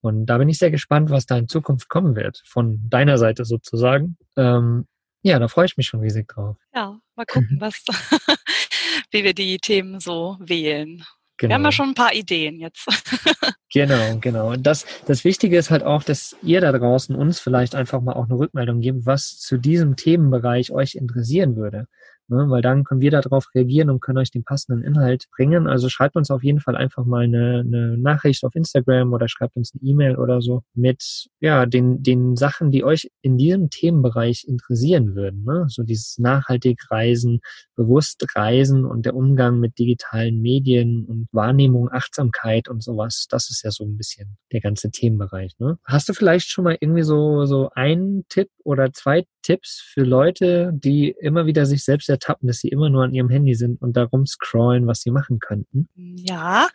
Und 0.00 0.26
da 0.26 0.38
bin 0.38 0.48
ich 0.48 0.58
sehr 0.58 0.70
gespannt, 0.70 1.10
was 1.10 1.26
da 1.26 1.36
in 1.36 1.48
Zukunft 1.48 1.88
kommen 1.88 2.14
wird, 2.14 2.42
von 2.44 2.88
deiner 2.88 3.18
Seite 3.18 3.44
sozusagen. 3.44 4.16
Ähm, 4.36 4.86
ja, 5.22 5.38
da 5.38 5.48
freue 5.48 5.66
ich 5.66 5.76
mich 5.76 5.86
schon 5.86 6.00
riesig 6.00 6.28
drauf. 6.28 6.56
Ja, 6.74 6.98
mal 7.16 7.26
gucken, 7.26 7.56
was, 7.58 7.82
wie 9.10 9.24
wir 9.24 9.34
die 9.34 9.58
Themen 9.58 9.98
so 10.00 10.36
wählen. 10.38 11.04
Genau. 11.36 11.50
Wir 11.50 11.54
haben 11.54 11.64
ja 11.64 11.72
schon 11.72 11.88
ein 11.88 11.94
paar 11.94 12.14
Ideen 12.14 12.60
jetzt. 12.60 12.86
genau, 13.72 14.18
genau. 14.20 14.52
Und 14.52 14.62
das, 14.64 14.86
das 15.06 15.24
Wichtige 15.24 15.58
ist 15.58 15.70
halt 15.70 15.82
auch, 15.82 16.04
dass 16.04 16.36
ihr 16.42 16.60
da 16.60 16.70
draußen 16.70 17.16
uns 17.16 17.40
vielleicht 17.40 17.74
einfach 17.74 18.00
mal 18.00 18.12
auch 18.12 18.26
eine 18.26 18.38
Rückmeldung 18.38 18.80
gebt, 18.80 19.06
was 19.06 19.40
zu 19.40 19.58
diesem 19.58 19.96
Themenbereich 19.96 20.70
euch 20.70 20.94
interessieren 20.94 21.56
würde 21.56 21.88
ne? 22.28 22.46
weil 22.48 22.62
dann 22.62 22.84
können 22.84 23.00
wir 23.00 23.10
darauf 23.10 23.48
reagieren 23.54 23.90
und 23.90 24.00
können 24.00 24.18
euch 24.18 24.30
den 24.30 24.44
passenden 24.44 24.82
Inhalt 24.82 25.26
bringen. 25.34 25.66
Also 25.66 25.88
schreibt 25.88 26.16
uns 26.16 26.30
auf 26.30 26.42
jeden 26.42 26.60
Fall 26.60 26.76
einfach 26.76 27.04
mal 27.04 27.24
eine, 27.24 27.60
eine 27.60 27.98
Nachricht 27.98 28.44
auf 28.44 28.54
Instagram 28.54 29.12
oder 29.12 29.28
schreibt 29.28 29.56
uns 29.56 29.72
eine 29.74 29.88
E-Mail 29.88 30.16
oder 30.16 30.40
so 30.40 30.62
mit 30.74 31.26
ja 31.40 31.66
den 31.66 32.02
den 32.02 32.36
Sachen, 32.36 32.70
die 32.70 32.84
euch 32.84 33.10
in 33.22 33.36
diesem 33.36 33.70
Themenbereich 33.70 34.44
interessieren 34.46 35.14
würden. 35.14 35.44
Ne? 35.44 35.66
So 35.68 35.82
dieses 35.82 36.18
nachhaltig 36.18 36.80
Reisen, 36.90 37.40
bewusst 37.76 38.24
Reisen 38.34 38.84
und 38.84 39.06
der 39.06 39.14
Umgang 39.14 39.60
mit 39.60 39.78
digitalen 39.78 40.40
Medien 40.40 41.04
und 41.06 41.28
Wahrnehmung, 41.32 41.90
Achtsamkeit 41.90 42.68
und 42.68 42.82
sowas. 42.82 43.26
Das 43.28 43.50
ist 43.50 43.62
ja 43.64 43.70
so 43.70 43.84
ein 43.84 43.96
bisschen 43.96 44.36
der 44.52 44.60
ganze 44.60 44.90
Themenbereich. 44.90 45.54
Ne? 45.58 45.78
Hast 45.84 46.08
du 46.08 46.12
vielleicht 46.12 46.48
schon 46.48 46.64
mal 46.64 46.76
irgendwie 46.80 47.02
so 47.02 47.44
so 47.44 47.70
einen 47.74 48.24
Tipp 48.28 48.48
oder 48.64 48.92
zwei 48.92 49.24
Tipps 49.42 49.80
für 49.92 50.02
Leute, 50.02 50.72
die 50.72 51.14
immer 51.20 51.46
wieder 51.46 51.66
sich 51.66 51.84
selbst 51.84 52.08
ertappen, 52.14 52.46
dass 52.46 52.58
sie 52.58 52.68
immer 52.68 52.90
nur 52.90 53.04
an 53.04 53.14
ihrem 53.14 53.28
Handy 53.28 53.54
sind 53.54 53.80
und 53.82 53.96
darum 53.96 54.26
scrollen, 54.26 54.86
was 54.86 55.00
sie 55.00 55.10
machen 55.10 55.38
könnten? 55.38 55.88
Ja, 55.94 56.68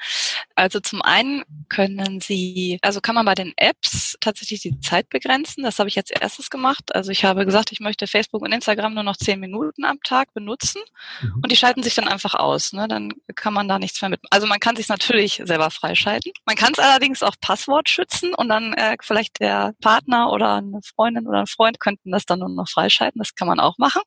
also 0.56 0.80
zum 0.82 1.02
einen 1.02 1.44
können 1.70 2.20
Sie, 2.20 2.80
also 2.82 3.00
kann 3.00 3.16
man 3.16 3.26
bei 3.26 3.34
den 3.34 3.54
Apps 3.56 4.18
tatsächlich 4.20 4.62
die 4.62 4.80
Zeit 4.82 5.10
begrenzen. 5.10 5.64
Das 5.64 5.80
habe 5.80 5.88
ich 5.88 5.96
jetzt 5.96 6.12
erstes 6.12 6.50
gemacht. 6.50 6.94
Also 6.94 7.12
ich 7.12 7.24
habe 7.24 7.46
gesagt, 7.46 7.72
ich 7.72 7.80
möchte 7.80 8.08
Facebook 8.08 8.42
und 8.42 8.52
Instagram 8.52 8.94
nur 8.94 9.04
noch 9.04 9.16
zehn 9.16 9.40
Minuten 9.40 9.86
am 9.86 10.02
Tag 10.04 10.34
benutzen 10.34 10.82
mhm. 11.22 11.40
und 11.42 11.52
die 11.52 11.56
schalten 11.56 11.82
sich 11.82 11.96
dann 11.96 12.10
einfach 12.10 12.34
aus. 12.34 12.74
Ne? 12.74 12.88
Dann 12.90 13.14
kann 13.36 13.54
man 13.54 13.70
da 13.70 13.80
nichts 13.80 14.02
mehr 14.02 14.10
mit. 14.10 14.20
Also 14.32 14.48
man 14.48 14.60
kann 14.60 14.76
sich 14.76 14.90
natürlich 14.90 15.42
selber 15.46 15.72
freischalten. 15.72 16.34
Man 16.46 16.58
kann 16.58 16.74
es 16.74 16.80
allerdings 16.80 17.24
auch 17.24 17.36
Passwort 17.40 17.88
schützen 17.88 18.34
und 18.34 18.50
dann 18.50 18.74
äh, 18.74 18.98
vielleicht 19.02 19.40
der 19.40 19.74
Partner 19.82 20.32
oder 20.32 20.56
eine 20.56 20.82
Freundin 20.84 21.26
oder 21.26 21.40
ein 21.40 21.48
Freund 21.48 21.80
könnten 21.80 22.12
das 22.12 22.26
dann 22.26 22.40
nur 22.40 22.50
noch 22.50 22.68
freischalten. 22.70 23.20
Das 23.20 23.34
kann 23.34 23.48
man 23.48 23.62
auch 23.62 23.78
machen. 23.78 24.02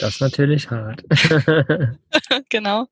Das 0.00 0.14
ist 0.14 0.20
natürlich 0.20 0.70
hart. 0.70 1.02
genau. 2.48 2.86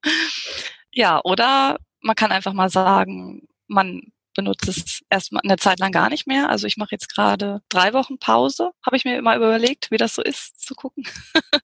Ja, 0.93 1.21
oder 1.25 1.79
man 2.01 2.17
kann 2.17 2.33
einfach 2.33 2.53
mal 2.53 2.71
sagen, 2.71 3.47
man 3.67 4.13
benutzt 4.35 4.69
es 4.69 5.01
erstmal 5.11 5.43
eine 5.45 5.57
Zeit 5.57 5.81
lang 5.81 5.93
gar 5.93 6.11
nicht 6.11 6.27
mehr. 6.27 6.51
Also 6.51 6.67
ich 6.67 6.77
mache 6.77 6.93
jetzt 6.93 7.13
gerade 7.13 7.63
drei 7.69 7.93
Wochen 7.93 8.19
Pause, 8.19 8.71
habe 8.85 8.97
ich 8.97 9.05
mir 9.05 9.17
immer 9.19 9.35
überlegt, 9.35 9.91
wie 9.91 9.97
das 9.97 10.15
so 10.15 10.23
ist, 10.23 10.61
zu 10.65 10.75
gucken. 10.75 11.05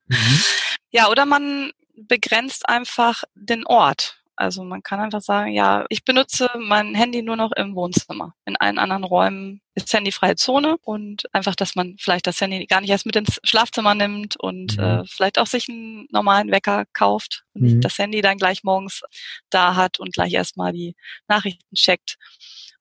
mhm. 0.07 0.17
Ja, 0.95 1.09
oder 1.09 1.25
man 1.25 1.71
begrenzt 1.95 2.69
einfach 2.69 3.23
den 3.33 3.65
Ort. 3.65 4.22
Also 4.35 4.63
man 4.63 4.81
kann 4.81 4.99
einfach 4.99 5.21
sagen, 5.21 5.51
ja, 5.51 5.85
ich 5.89 6.03
benutze 6.03 6.49
mein 6.57 6.95
Handy 6.95 7.21
nur 7.21 7.35
noch 7.35 7.51
im 7.51 7.75
Wohnzimmer. 7.75 8.33
In 8.45 8.55
allen 8.57 8.79
anderen 8.79 9.03
Räumen 9.03 9.61
ist 9.75 9.93
handyfreie 9.93 10.35
Zone 10.35 10.77
und 10.81 11.23
einfach, 11.33 11.55
dass 11.55 11.75
man 11.75 11.95
vielleicht 11.99 12.27
das 12.27 12.41
Handy 12.41 12.65
gar 12.65 12.81
nicht 12.81 12.89
erst 12.89 13.05
mit 13.05 13.15
ins 13.15 13.39
Schlafzimmer 13.43 13.95
nimmt 13.95 14.35
und 14.37 14.77
mhm. 14.77 14.83
äh, 14.83 15.03
vielleicht 15.05 15.39
auch 15.39 15.47
sich 15.47 15.69
einen 15.69 16.07
normalen 16.11 16.51
Wecker 16.51 16.85
kauft 16.93 17.43
und 17.53 17.61
mhm. 17.63 17.81
das 17.81 17.97
Handy 17.97 18.21
dann 18.21 18.37
gleich 18.37 18.63
morgens 18.63 19.01
da 19.49 19.75
hat 19.75 19.99
und 19.99 20.13
gleich 20.13 20.33
erstmal 20.33 20.73
die 20.73 20.95
Nachrichten 21.27 21.75
checkt 21.75 22.17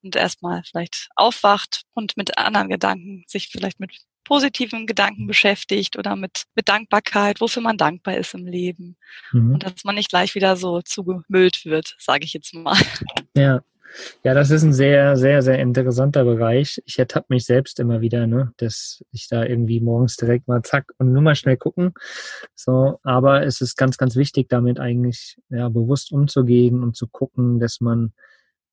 und 0.03 0.17
erstmal 0.17 0.63
vielleicht 0.65 1.09
aufwacht 1.17 1.83
und 1.95 2.17
mit 2.17 2.39
anderen 2.39 2.69
Gedanken 2.69 3.25
sich 3.27 3.49
vielleicht 3.49 3.81
mit 3.81 3.93
positiven 4.25 4.87
Gedanken 4.87 5.27
beschäftigt 5.27 5.97
oder 5.99 6.17
mit, 6.17 6.45
mit 6.55 6.69
Dankbarkeit, 6.69 7.41
wofür 7.41 7.63
man 7.63 7.77
dankbar 7.77 8.17
ist 8.17 8.35
im 8.35 8.47
Leben. 8.47 8.97
Mhm. 9.33 9.55
Und 9.55 9.63
dass 9.65 9.85
man 9.85 9.95
nicht 9.95 10.11
gleich 10.11 10.35
wieder 10.35 10.57
so 10.57 10.83
zugemüllt 10.83 11.65
wird, 11.65 11.97
sage 11.99 12.25
ich 12.25 12.33
jetzt 12.33 12.55
mal. 12.55 12.77
Ja. 13.35 13.63
Ja, 14.25 14.33
das 14.33 14.51
ist 14.51 14.63
ein 14.63 14.73
sehr, 14.73 15.17
sehr, 15.17 15.43
sehr 15.43 15.59
interessanter 15.59 16.25
Bereich. 16.25 16.81
Ich 16.87 16.99
ertappe 16.99 17.27
mich 17.29 17.45
selbst 17.45 17.79
immer 17.79 18.01
wieder, 18.01 18.27
ne, 18.27 18.53
dass 18.57 19.05
ich 19.11 19.29
da 19.29 19.45
irgendwie 19.45 19.81
morgens 19.81 20.17
direkt 20.17 20.49
mal 20.49 20.63
zack 20.63 20.93
und 20.99 21.13
nur 21.13 21.21
mal 21.21 21.35
schnell 21.35 21.59
gucken. 21.59 21.93
So, 22.55 23.01
aber 23.03 23.45
es 23.45 23.61
ist 23.61 23.77
ganz, 23.77 23.99
ganz 23.99 24.17
wichtig, 24.17 24.49
damit 24.49 24.81
eigentlich 24.81 25.37
ja 25.51 25.69
bewusst 25.69 26.13
umzugehen 26.13 26.83
und 26.83 26.97
zu 26.97 27.07
gucken, 27.07 27.61
dass 27.61 27.83
man 27.83 28.13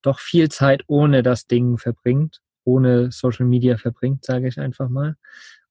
doch 0.01 0.19
viel 0.19 0.49
Zeit 0.49 0.83
ohne 0.87 1.21
das 1.21 1.47
Ding 1.47 1.77
verbringt 1.77 2.41
ohne 2.69 3.11
Social 3.11 3.45
Media 3.45 3.77
verbringt, 3.77 4.25
sage 4.25 4.47
ich 4.47 4.59
einfach 4.59 4.89
mal. 4.89 5.15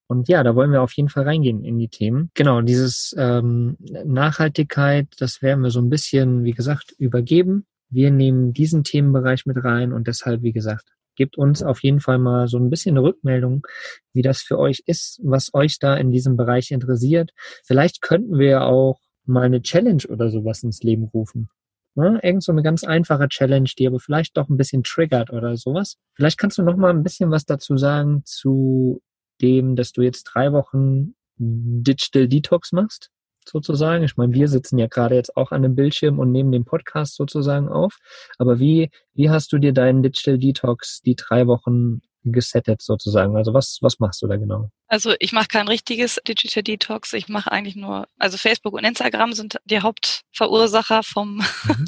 Und 0.09 0.28
ja, 0.28 0.43
da 0.43 0.55
wollen 0.55 0.73
wir 0.73 0.83
auf 0.83 0.93
jeden 0.93 1.11
Fall 1.11 1.25
reingehen 1.25 1.64
in 1.64 1.78
die 1.78 1.88
Themen. 1.88 2.31
Genau, 2.35 2.62
dieses 2.62 3.14
ähm, 3.19 3.76
Nachhaltigkeit, 3.78 5.09
das 5.19 5.43
werden 5.43 5.62
wir 5.62 5.71
so 5.71 5.81
ein 5.81 5.90
bisschen, 5.90 6.45
wie 6.45 6.52
gesagt, 6.52 6.95
übergeben. 6.99 7.67
Wir 7.90 8.11
nehmen 8.11 8.52
diesen 8.52 8.85
Themenbereich 8.85 9.45
mit 9.45 9.62
rein 9.62 9.93
und 9.93 10.09
deshalb, 10.09 10.43
wie 10.43 10.52
gesagt, 10.52 10.87
gebt 11.14 11.37
uns 11.37 11.62
auf 11.62 11.83
jeden 11.83 12.00
Fall 12.00 12.19
mal 12.19 12.49
so 12.49 12.59
ein 12.59 12.71
bisschen 12.71 12.97
eine 12.97 13.07
Rückmeldung, 13.07 13.67
wie 14.14 14.23
das 14.23 14.40
für 14.40 14.59
euch 14.59 14.83
ist, 14.87 15.21
was 15.23 15.52
euch 15.52 15.78
da 15.78 15.95
in 15.97 16.11
diesem 16.11 16.37
Bereich 16.37 16.71
interessiert. 16.71 17.33
Vielleicht 17.64 18.00
könnten 18.00 18.38
wir 18.38 18.62
auch 18.62 19.00
mal 19.26 19.43
eine 19.43 19.61
Challenge 19.61 20.05
oder 20.09 20.31
sowas 20.31 20.62
ins 20.62 20.83
Leben 20.83 21.05
rufen. 21.05 21.50
Ne? 21.95 22.21
Irgend 22.23 22.45
so 22.45 22.52
eine 22.52 22.62
ganz 22.62 22.85
einfache 22.85 23.28
Challenge, 23.28 23.68
die 23.78 23.87
aber 23.87 23.99
vielleicht 23.99 24.37
doch 24.37 24.49
ein 24.49 24.57
bisschen 24.57 24.83
triggert 24.83 25.30
oder 25.30 25.57
sowas. 25.57 25.97
Vielleicht 26.14 26.38
kannst 26.38 26.59
du 26.59 26.62
noch 26.62 26.76
mal 26.76 26.90
ein 26.90 27.02
bisschen 27.02 27.30
was 27.30 27.45
dazu 27.45 27.76
sagen 27.76 28.23
zu 28.25 29.02
dem, 29.40 29.76
dass 29.76 29.92
du 29.92 30.02
jetzt 30.02 30.25
drei 30.25 30.52
Wochen 30.52 31.14
Digital 31.38 32.28
Detox 32.28 32.73
machst, 32.73 33.11
sozusagen. 33.49 34.04
Ich 34.04 34.16
meine, 34.16 34.33
wir 34.33 34.49
sitzen 34.49 34.78
ja 34.78 34.87
gerade 34.87 35.14
jetzt 35.14 35.37
auch 35.37 35.52
an 35.52 35.62
dem 35.62 35.75
Bildschirm 35.75 36.18
und 36.18 36.33
nehmen 36.33 36.52
den 36.52 36.64
Podcast 36.64 37.14
sozusagen 37.16 37.68
auf. 37.68 37.99
Aber 38.38 38.59
wie, 38.59 38.90
wie 39.14 39.30
hast 39.30 39.52
du 39.52 39.59
dir 39.59 39.73
deinen 39.73 40.02
Digital 40.02 40.38
Detox 40.38 41.00
die 41.00 41.16
drei 41.16 41.47
Wochen 41.47 42.00
gesettet 42.25 42.82
sozusagen? 42.82 43.37
Also 43.37 43.54
was, 43.54 43.78
was 43.80 43.98
machst 43.98 44.22
du 44.22 44.26
da 44.26 44.37
genau? 44.37 44.70
Also 44.87 45.14
ich 45.18 45.32
mache 45.32 45.48
kein 45.48 45.68
richtiges 45.68 46.20
Digital 46.26 46.62
Detox. 46.62 47.12
Ich 47.12 47.28
mache 47.28 47.52
eigentlich 47.52 47.76
nur, 47.76 48.06
also 48.18 48.37
Facebook 48.37 48.75
und 48.75 48.84
Instagram 48.84 49.32
sind 49.32 49.58
die 49.64 49.80
Hauptverursacher 49.80 51.02
vom, 51.02 51.37
mhm. 51.64 51.87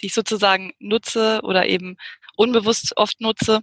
die 0.00 0.06
ich 0.06 0.14
sozusagen 0.14 0.72
nutze 0.78 1.40
oder 1.42 1.66
eben 1.66 1.96
unbewusst 2.36 2.96
oft 2.96 3.20
nutze. 3.20 3.60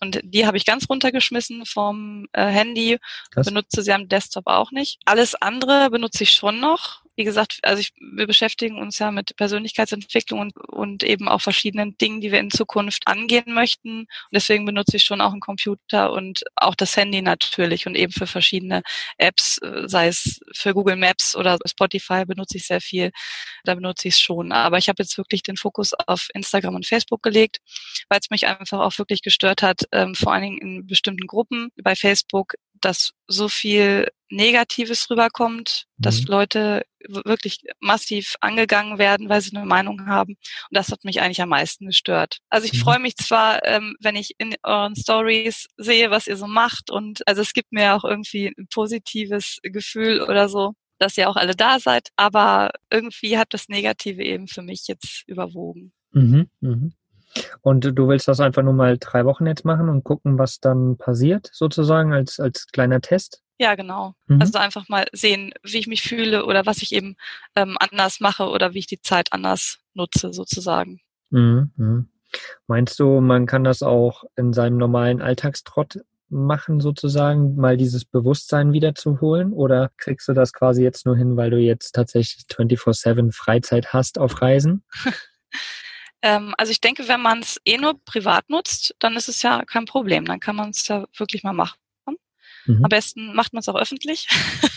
Und 0.00 0.20
die 0.24 0.46
habe 0.46 0.56
ich 0.56 0.66
ganz 0.66 0.88
runtergeschmissen 0.90 1.64
vom 1.64 2.26
äh, 2.32 2.46
Handy. 2.46 2.98
Was? 3.34 3.46
Benutze 3.46 3.82
sie 3.82 3.92
am 3.92 4.08
Desktop 4.08 4.46
auch 4.46 4.72
nicht. 4.72 4.98
Alles 5.04 5.34
andere 5.36 5.90
benutze 5.90 6.24
ich 6.24 6.32
schon 6.32 6.58
noch 6.60 7.05
wie 7.16 7.24
gesagt, 7.24 7.58
also 7.62 7.80
ich, 7.80 7.92
wir 7.98 8.26
beschäftigen 8.26 8.78
uns 8.78 8.98
ja 8.98 9.10
mit 9.10 9.36
Persönlichkeitsentwicklung 9.36 10.40
und, 10.40 10.56
und 10.68 11.02
eben 11.02 11.28
auch 11.28 11.40
verschiedenen 11.40 11.96
Dingen, 11.96 12.20
die 12.20 12.30
wir 12.30 12.40
in 12.40 12.50
Zukunft 12.50 13.06
angehen 13.06 13.54
möchten. 13.54 14.00
Und 14.00 14.08
deswegen 14.32 14.66
benutze 14.66 14.96
ich 14.96 15.04
schon 15.04 15.22
auch 15.22 15.32
einen 15.32 15.40
Computer 15.40 16.12
und 16.12 16.44
auch 16.56 16.74
das 16.74 16.96
Handy 16.96 17.22
natürlich 17.22 17.86
und 17.86 17.96
eben 17.96 18.12
für 18.12 18.26
verschiedene 18.26 18.82
Apps, 19.16 19.58
äh, 19.58 19.88
sei 19.88 20.08
es 20.08 20.40
für 20.52 20.74
Google 20.74 20.96
Maps 20.96 21.34
oder 21.34 21.58
Spotify 21.66 22.24
benutze 22.26 22.58
ich 22.58 22.66
sehr 22.66 22.82
viel. 22.82 23.10
Da 23.64 23.74
benutze 23.74 24.08
ich 24.08 24.14
es 24.14 24.20
schon. 24.20 24.52
Aber 24.52 24.76
ich 24.76 24.88
habe 24.88 25.02
jetzt 25.02 25.16
wirklich 25.16 25.42
den 25.42 25.56
Fokus 25.56 25.94
auf 26.06 26.28
Instagram 26.34 26.74
und 26.74 26.86
Facebook 26.86 27.22
gelegt, 27.22 27.58
weil 28.10 28.20
es 28.20 28.30
mich 28.30 28.46
einfach 28.46 28.80
auch 28.80 28.98
wirklich 28.98 29.22
gestört 29.22 29.62
hat, 29.62 29.82
ähm, 29.92 30.14
vor 30.14 30.32
allen 30.34 30.42
Dingen 30.42 30.58
in 30.58 30.86
bestimmten 30.86 31.26
Gruppen 31.26 31.70
bei 31.82 31.96
Facebook 31.96 32.54
dass 32.80 33.12
so 33.26 33.48
viel 33.48 34.08
Negatives 34.28 35.08
rüberkommt, 35.08 35.84
dass 35.98 36.22
mhm. 36.22 36.26
Leute 36.28 36.82
wirklich 37.08 37.60
massiv 37.80 38.34
angegangen 38.40 38.98
werden, 38.98 39.28
weil 39.28 39.40
sie 39.40 39.56
eine 39.56 39.64
Meinung 39.64 40.06
haben. 40.06 40.32
Und 40.32 40.72
das 40.72 40.90
hat 40.90 41.04
mich 41.04 41.20
eigentlich 41.20 41.40
am 41.40 41.50
meisten 41.50 41.86
gestört. 41.86 42.38
Also 42.48 42.66
ich 42.66 42.72
mhm. 42.74 42.78
freue 42.78 42.98
mich 42.98 43.16
zwar, 43.16 43.64
ähm, 43.64 43.96
wenn 44.00 44.16
ich 44.16 44.34
in 44.38 44.56
euren 44.62 44.96
Stories 44.96 45.68
sehe, 45.76 46.10
was 46.10 46.26
ihr 46.26 46.36
so 46.36 46.46
macht. 46.46 46.90
Und 46.90 47.26
also 47.28 47.42
es 47.42 47.52
gibt 47.52 47.72
mir 47.72 47.94
auch 47.94 48.04
irgendwie 48.04 48.52
ein 48.58 48.66
positives 48.68 49.58
Gefühl 49.62 50.22
oder 50.22 50.48
so, 50.48 50.72
dass 50.98 51.16
ihr 51.16 51.30
auch 51.30 51.36
alle 51.36 51.54
da 51.54 51.78
seid. 51.78 52.08
Aber 52.16 52.70
irgendwie 52.90 53.38
hat 53.38 53.48
das 53.54 53.68
Negative 53.68 54.22
eben 54.22 54.48
für 54.48 54.62
mich 54.62 54.86
jetzt 54.88 55.22
überwogen. 55.26 55.92
Mhm. 56.12 56.50
Mhm. 56.60 56.92
Und 57.62 57.84
du 57.84 58.08
willst 58.08 58.28
das 58.28 58.40
einfach 58.40 58.62
nur 58.62 58.72
mal 58.72 58.96
drei 58.98 59.24
Wochen 59.24 59.46
jetzt 59.46 59.64
machen 59.64 59.88
und 59.88 60.04
gucken, 60.04 60.38
was 60.38 60.60
dann 60.60 60.96
passiert, 60.96 61.50
sozusagen 61.52 62.12
als, 62.12 62.40
als 62.40 62.66
kleiner 62.68 63.00
Test? 63.00 63.42
Ja, 63.58 63.74
genau. 63.74 64.14
Mhm. 64.26 64.40
Also 64.40 64.58
einfach 64.58 64.88
mal 64.88 65.06
sehen, 65.12 65.52
wie 65.62 65.78
ich 65.78 65.86
mich 65.86 66.02
fühle 66.02 66.44
oder 66.44 66.66
was 66.66 66.82
ich 66.82 66.92
eben 66.92 67.16
ähm, 67.54 67.76
anders 67.80 68.20
mache 68.20 68.48
oder 68.48 68.74
wie 68.74 68.80
ich 68.80 68.86
die 68.86 69.00
Zeit 69.00 69.32
anders 69.32 69.78
nutze, 69.94 70.32
sozusagen. 70.32 71.00
Mhm. 71.30 71.70
Mhm. 71.76 72.08
Meinst 72.66 72.98
du, 73.00 73.20
man 73.20 73.46
kann 73.46 73.64
das 73.64 73.82
auch 73.82 74.24
in 74.36 74.52
seinem 74.52 74.76
normalen 74.76 75.22
Alltagstrott 75.22 76.00
machen, 76.28 76.80
sozusagen, 76.80 77.56
mal 77.56 77.76
dieses 77.76 78.04
Bewusstsein 78.04 78.72
wiederzuholen? 78.72 79.52
Oder 79.52 79.90
kriegst 79.96 80.28
du 80.28 80.32
das 80.32 80.52
quasi 80.52 80.82
jetzt 80.82 81.06
nur 81.06 81.16
hin, 81.16 81.36
weil 81.36 81.50
du 81.50 81.58
jetzt 81.58 81.92
tatsächlich 81.92 82.44
24-7 82.50 83.32
Freizeit 83.32 83.92
hast 83.92 84.18
auf 84.18 84.42
Reisen? 84.42 84.84
ähm, 86.22 86.54
also 86.58 86.70
ich 86.70 86.80
denke, 86.80 87.08
wenn 87.08 87.20
man 87.20 87.40
es 87.40 87.60
eh 87.64 87.78
nur 87.78 88.02
privat 88.04 88.48
nutzt, 88.48 88.94
dann 88.98 89.16
ist 89.16 89.28
es 89.28 89.42
ja 89.42 89.64
kein 89.64 89.84
Problem. 89.84 90.24
Dann 90.24 90.40
kann 90.40 90.56
man 90.56 90.70
es 90.70 90.88
ja 90.88 91.06
wirklich 91.16 91.42
mal 91.42 91.52
machen. 91.52 91.78
Mhm. 92.66 92.84
Am 92.84 92.88
besten 92.88 93.34
macht 93.34 93.52
man 93.52 93.60
es 93.60 93.68
auch 93.68 93.76
öffentlich, 93.76 94.26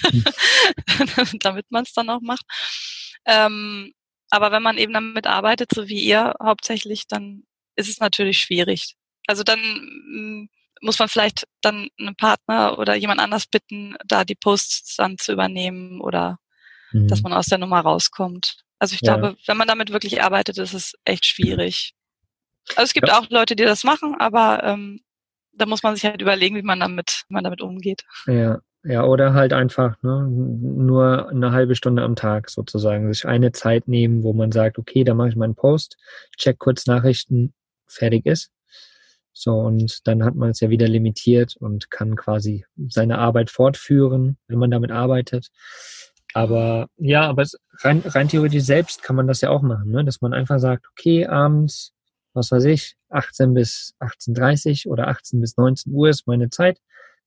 damit 1.39 1.65
man 1.69 1.83
es 1.83 1.93
dann 1.93 2.09
auch 2.09 2.21
macht. 2.21 2.45
Ähm, 3.25 3.93
aber 4.29 4.51
wenn 4.51 4.63
man 4.63 4.77
eben 4.77 4.93
damit 4.93 5.27
arbeitet, 5.27 5.71
so 5.73 5.87
wie 5.87 6.03
ihr 6.03 6.35
hauptsächlich, 6.41 7.07
dann 7.07 7.43
ist 7.75 7.89
es 7.89 7.99
natürlich 7.99 8.39
schwierig. 8.39 8.95
Also 9.27 9.43
dann 9.43 9.59
mm, 9.59 10.49
muss 10.81 10.99
man 10.99 11.09
vielleicht 11.09 11.47
dann 11.61 11.89
einen 11.99 12.15
Partner 12.15 12.77
oder 12.77 12.95
jemand 12.95 13.19
anders 13.19 13.47
bitten, 13.47 13.95
da 14.05 14.23
die 14.23 14.35
Posts 14.35 14.95
dann 14.97 15.17
zu 15.17 15.33
übernehmen 15.33 15.99
oder 15.99 16.37
mhm. 16.91 17.07
dass 17.07 17.21
man 17.21 17.33
aus 17.33 17.47
der 17.47 17.57
Nummer 17.57 17.79
rauskommt. 17.79 18.63
Also 18.79 18.95
ich 18.95 19.01
ja. 19.01 19.17
glaube, 19.17 19.37
wenn 19.45 19.57
man 19.57 19.67
damit 19.67 19.91
wirklich 19.91 20.23
arbeitet, 20.23 20.57
ist 20.57 20.73
es 20.73 20.95
echt 21.05 21.25
schwierig. 21.25 21.93
Also 22.71 22.83
es 22.83 22.93
gibt 22.93 23.09
ja. 23.09 23.19
auch 23.19 23.29
Leute, 23.29 23.55
die 23.55 23.63
das 23.63 23.83
machen, 23.83 24.15
aber 24.19 24.63
ähm, 24.63 25.01
da 25.53 25.65
muss 25.65 25.83
man 25.83 25.95
sich 25.95 26.05
halt 26.05 26.21
überlegen, 26.21 26.55
wie 26.55 26.61
man 26.61 26.79
damit, 26.79 27.23
wie 27.27 27.33
man 27.33 27.43
damit 27.43 27.61
umgeht. 27.61 28.05
Ja, 28.25 28.59
ja, 28.83 29.03
oder 29.03 29.33
halt 29.33 29.51
einfach 29.51 30.01
ne, 30.01 30.25
nur 30.29 31.29
eine 31.29 31.51
halbe 31.51 31.75
Stunde 31.75 32.01
am 32.03 32.15
Tag 32.15 32.49
sozusagen, 32.49 33.11
sich 33.11 33.25
eine 33.25 33.51
Zeit 33.51 33.87
nehmen, 33.87 34.23
wo 34.23 34.31
man 34.31 34.51
sagt, 34.53 34.77
okay, 34.79 35.03
da 35.03 35.13
mache 35.13 35.29
ich 35.29 35.35
meinen 35.35 35.55
Post, 35.55 35.97
check 36.37 36.59
kurz 36.59 36.85
Nachrichten, 36.85 37.53
fertig 37.87 38.25
ist. 38.25 38.51
So, 39.33 39.53
und 39.53 40.07
dann 40.07 40.23
hat 40.23 40.35
man 40.35 40.51
es 40.51 40.59
ja 40.59 40.69
wieder 40.69 40.87
limitiert 40.87 41.55
und 41.57 41.91
kann 41.91 42.15
quasi 42.15 42.65
seine 42.87 43.19
Arbeit 43.19 43.49
fortführen, 43.49 44.37
wenn 44.47 44.59
man 44.59 44.71
damit 44.71 44.91
arbeitet. 44.91 45.49
Aber 46.39 46.87
ja, 46.95 47.27
aber 47.27 47.41
es, 47.41 47.57
rein, 47.79 48.01
rein 48.05 48.29
theoretisch 48.29 48.63
selbst 48.63 49.03
kann 49.03 49.17
man 49.17 49.27
das 49.27 49.41
ja 49.41 49.49
auch 49.49 49.61
machen, 49.61 49.91
ne? 49.91 50.05
dass 50.05 50.21
man 50.21 50.33
einfach 50.33 50.57
sagt, 50.57 50.87
okay, 50.91 51.25
abends, 51.25 51.91
was 52.33 52.49
weiß 52.49 52.63
ich, 52.63 52.95
18 53.09 53.53
bis 53.53 53.93
18.30 53.99 54.87
oder 54.87 55.09
18 55.09 55.41
bis 55.41 55.57
19 55.57 55.91
Uhr 55.91 56.07
ist 56.07 56.27
meine 56.27 56.49
Zeit. 56.49 56.79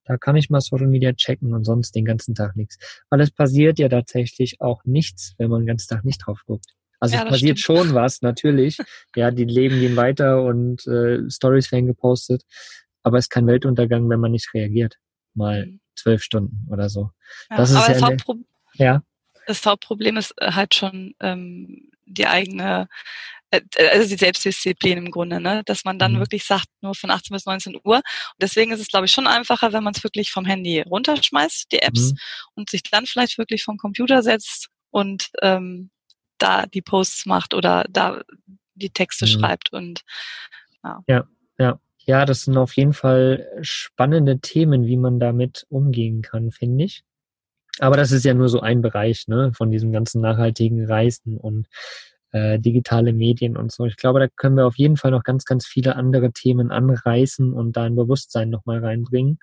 Da 0.07 0.17
kann 0.17 0.35
ich 0.35 0.49
mal 0.49 0.63
Social 0.63 0.87
Media 0.87 1.13
checken 1.13 1.53
und 1.53 1.65
sonst 1.65 1.95
den 1.95 2.07
ganzen 2.07 2.35
Tag 2.35 2.57
nichts. 2.57 2.79
Weil 3.11 3.21
es 3.21 3.31
passiert 3.31 3.79
ja 3.79 3.91
tatsächlich 3.91 4.63
auch 4.63 4.83
nichts, 4.87 5.35
wenn 5.37 5.51
man 5.51 5.61
den 5.61 5.67
ganzen 5.67 5.91
Tag 5.91 6.07
nicht 6.07 6.27
drauf 6.27 6.41
guckt. 6.47 6.73
Also 6.99 7.15
ja, 7.17 7.25
es 7.25 7.29
passiert 7.29 7.59
stimmt. 7.59 7.81
schon 7.81 7.95
was, 7.95 8.23
natürlich. 8.23 8.79
ja, 9.15 9.31
die 9.31 9.45
Leben 9.45 9.79
gehen 9.79 9.97
weiter 9.97 10.43
und 10.43 10.87
äh, 10.87 11.19
Stories 11.29 11.71
werden 11.71 11.87
gepostet. 11.87 12.45
Aber 13.03 13.19
es 13.19 13.27
ist 13.27 13.31
kein 13.31 13.47
Weltuntergang, 13.47 14.09
wenn 14.09 14.21
man 14.21 14.33
nicht 14.33 14.55
reagiert. 14.55 14.97
Mal 15.35 15.67
mhm. 15.67 15.81
zwölf 15.97 16.23
Stunden 16.23 16.67
oder 16.71 16.89
so. 16.89 17.11
Ja, 17.51 17.59
das 17.59 17.73
ist 17.73 17.77
aber 17.77 17.89
ja 17.89 17.93
das, 17.93 18.03
Hauptpro 18.03 18.39
ja. 18.75 19.03
das 19.47 19.65
Hauptproblem 19.65 20.17
ist 20.17 20.35
äh, 20.39 20.53
halt 20.53 20.75
schon 20.75 21.15
ähm, 21.21 21.91
die 22.07 22.27
eigene 22.27 22.89
äh, 23.53 23.61
also 23.93 24.09
die 24.09 24.17
Selbstdisziplin 24.17 24.99
im 24.99 25.11
Grunde, 25.11 25.41
ne? 25.41 25.63
dass 25.65 25.85
man 25.85 25.99
dann 25.99 26.15
mhm. 26.15 26.21
wirklich 26.21 26.45
sagt, 26.45 26.67
nur 26.81 26.95
von 26.95 27.11
18 27.11 27.35
bis 27.35 27.47
19 27.47 27.77
Uhr. 27.85 27.97
Und 27.97 28.05
deswegen 28.41 28.73
ist 28.73 28.81
es, 28.81 28.89
glaube 28.89 29.07
ich, 29.07 29.13
schon 29.13 29.27
einfacher, 29.27 29.73
wenn 29.73 29.85
man 29.85 29.95
es 29.95 30.03
wirklich 30.03 30.31
vom 30.31 30.45
Handy 30.45 30.81
runterschmeißt, 30.81 31.71
die 31.71 31.83
Apps, 31.83 32.13
mhm. 32.13 32.19
und 32.55 32.71
sich 32.71 32.83
dann 32.83 33.07
vielleicht 33.07 33.39
wirklich 33.39 33.63
vom 33.63 33.77
Computer 33.77 34.23
setzt 34.23 34.69
und 34.91 35.31
ähm, 35.43 35.91
da 36.39 36.67
die 36.67 36.83
Posts 36.83 37.27
macht 37.27 37.55
oder 37.55 37.85
da 37.89 38.23
die 38.75 38.91
Texte 38.91 39.27
mhm. 39.27 39.31
schreibt 39.31 39.73
und 39.73 40.03
ja. 40.83 41.05
ja, 41.07 41.25
ja. 41.59 41.81
Ja, 42.05 42.25
das 42.25 42.43
sind 42.43 42.57
auf 42.57 42.77
jeden 42.77 42.95
Fall 42.95 43.47
spannende 43.63 44.41
Themen, 44.41 44.87
wie 44.87 44.97
man 44.97 45.21
damit 45.21 45.67
umgehen 45.69 46.21
kann, 46.21 46.51
finde 46.51 46.87
ich. 46.87 47.05
Aber 47.79 47.97
das 47.97 48.13
ist 48.13 48.25
ja 48.25 48.35
nur 48.35 48.49
so 48.49 48.61
ein 48.61 48.83
Bereich 48.83 49.29
ne, 49.29 49.53
von 49.55 49.71
diesem 49.71 49.93
ganzen 49.93 50.21
nachhaltigen 50.21 50.85
Reisen 50.85 51.39
und 51.39 51.67
äh, 52.33 52.59
digitale 52.59 53.13
Medien 53.13 53.57
und 53.57 53.73
so. 53.73 53.87
Ich 53.87 53.97
glaube, 53.97 54.21
da 54.21 54.29
können 54.29 54.57
wir 54.57 54.67
auf 54.67 54.77
jeden 54.77 54.97
Fall 54.97 55.11
noch 55.11 55.23
ganz, 55.25 55.45
ganz 55.45 55.67
viele 55.67 55.97
andere 55.97 56.33
Themen 56.33 56.71
anreißen 56.71 57.53
und 57.53 57.77
da 57.77 57.85
ein 57.85 57.97
Bewusstsein 57.97 58.51
nochmal 58.51 58.85
reinbringen. 58.85 59.39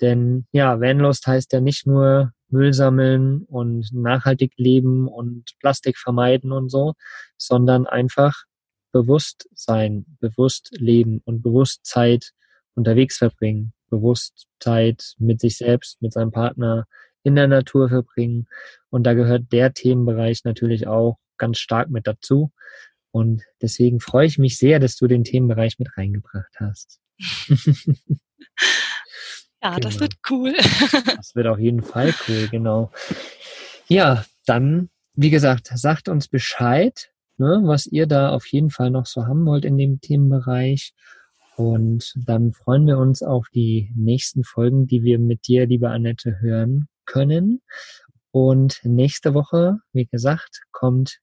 Denn 0.00 0.46
ja, 0.52 0.80
Vanlost 0.80 1.26
heißt 1.26 1.52
ja 1.52 1.60
nicht 1.60 1.86
nur 1.86 2.32
Müll 2.48 2.72
sammeln 2.72 3.42
und 3.48 3.92
nachhaltig 3.92 4.52
leben 4.56 5.08
und 5.08 5.52
Plastik 5.60 5.96
vermeiden 5.98 6.52
und 6.52 6.70
so, 6.70 6.94
sondern 7.38 7.86
einfach 7.86 8.44
bewusst 8.92 9.48
sein, 9.54 10.04
bewusst 10.20 10.70
leben 10.72 11.20
und 11.24 11.42
bewusst 11.42 11.86
Zeit 11.86 12.32
unterwegs 12.74 13.16
verbringen, 13.16 13.72
bewusst 13.90 14.46
Zeit 14.60 15.14
mit 15.18 15.40
sich 15.40 15.56
selbst, 15.56 16.02
mit 16.02 16.12
seinem 16.12 16.30
Partner 16.30 16.86
in 17.22 17.34
der 17.34 17.48
Natur 17.48 17.88
verbringen. 17.88 18.46
Und 18.90 19.04
da 19.04 19.14
gehört 19.14 19.52
der 19.52 19.72
Themenbereich 19.72 20.44
natürlich 20.44 20.86
auch 20.86 21.18
ganz 21.38 21.58
stark 21.58 21.90
mit 21.90 22.06
dazu. 22.06 22.52
Und 23.10 23.42
deswegen 23.60 24.00
freue 24.00 24.26
ich 24.26 24.38
mich 24.38 24.58
sehr, 24.58 24.80
dass 24.80 24.96
du 24.96 25.06
den 25.06 25.24
Themenbereich 25.24 25.78
mit 25.78 25.96
reingebracht 25.96 26.54
hast. 26.58 27.00
Ja, 29.64 29.76
genau. 29.76 29.88
das 29.88 30.00
wird 30.00 30.14
cool. 30.28 30.54
das 31.16 31.36
wird 31.36 31.46
auf 31.46 31.60
jeden 31.60 31.82
Fall 31.82 32.12
cool, 32.26 32.48
genau. 32.50 32.90
Ja, 33.86 34.24
dann, 34.44 34.90
wie 35.14 35.30
gesagt, 35.30 35.70
sagt 35.72 36.08
uns 36.08 36.26
Bescheid, 36.26 37.12
ne, 37.38 37.60
was 37.62 37.86
ihr 37.86 38.08
da 38.08 38.30
auf 38.30 38.44
jeden 38.46 38.70
Fall 38.70 38.90
noch 38.90 39.06
so 39.06 39.26
haben 39.26 39.46
wollt 39.46 39.64
in 39.64 39.78
dem 39.78 40.00
Themenbereich. 40.00 40.94
Und 41.54 42.12
dann 42.16 42.52
freuen 42.52 42.88
wir 42.88 42.98
uns 42.98 43.22
auf 43.22 43.46
die 43.54 43.92
nächsten 43.94 44.42
Folgen, 44.42 44.88
die 44.88 45.04
wir 45.04 45.20
mit 45.20 45.46
dir, 45.46 45.66
liebe 45.66 45.90
Annette, 45.90 46.40
hören 46.40 46.88
können. 47.04 47.62
Und 48.30 48.80
nächste 48.82 49.34
Woche, 49.34 49.78
wie 49.92 50.06
gesagt, 50.06 50.62
kommt 50.72 51.18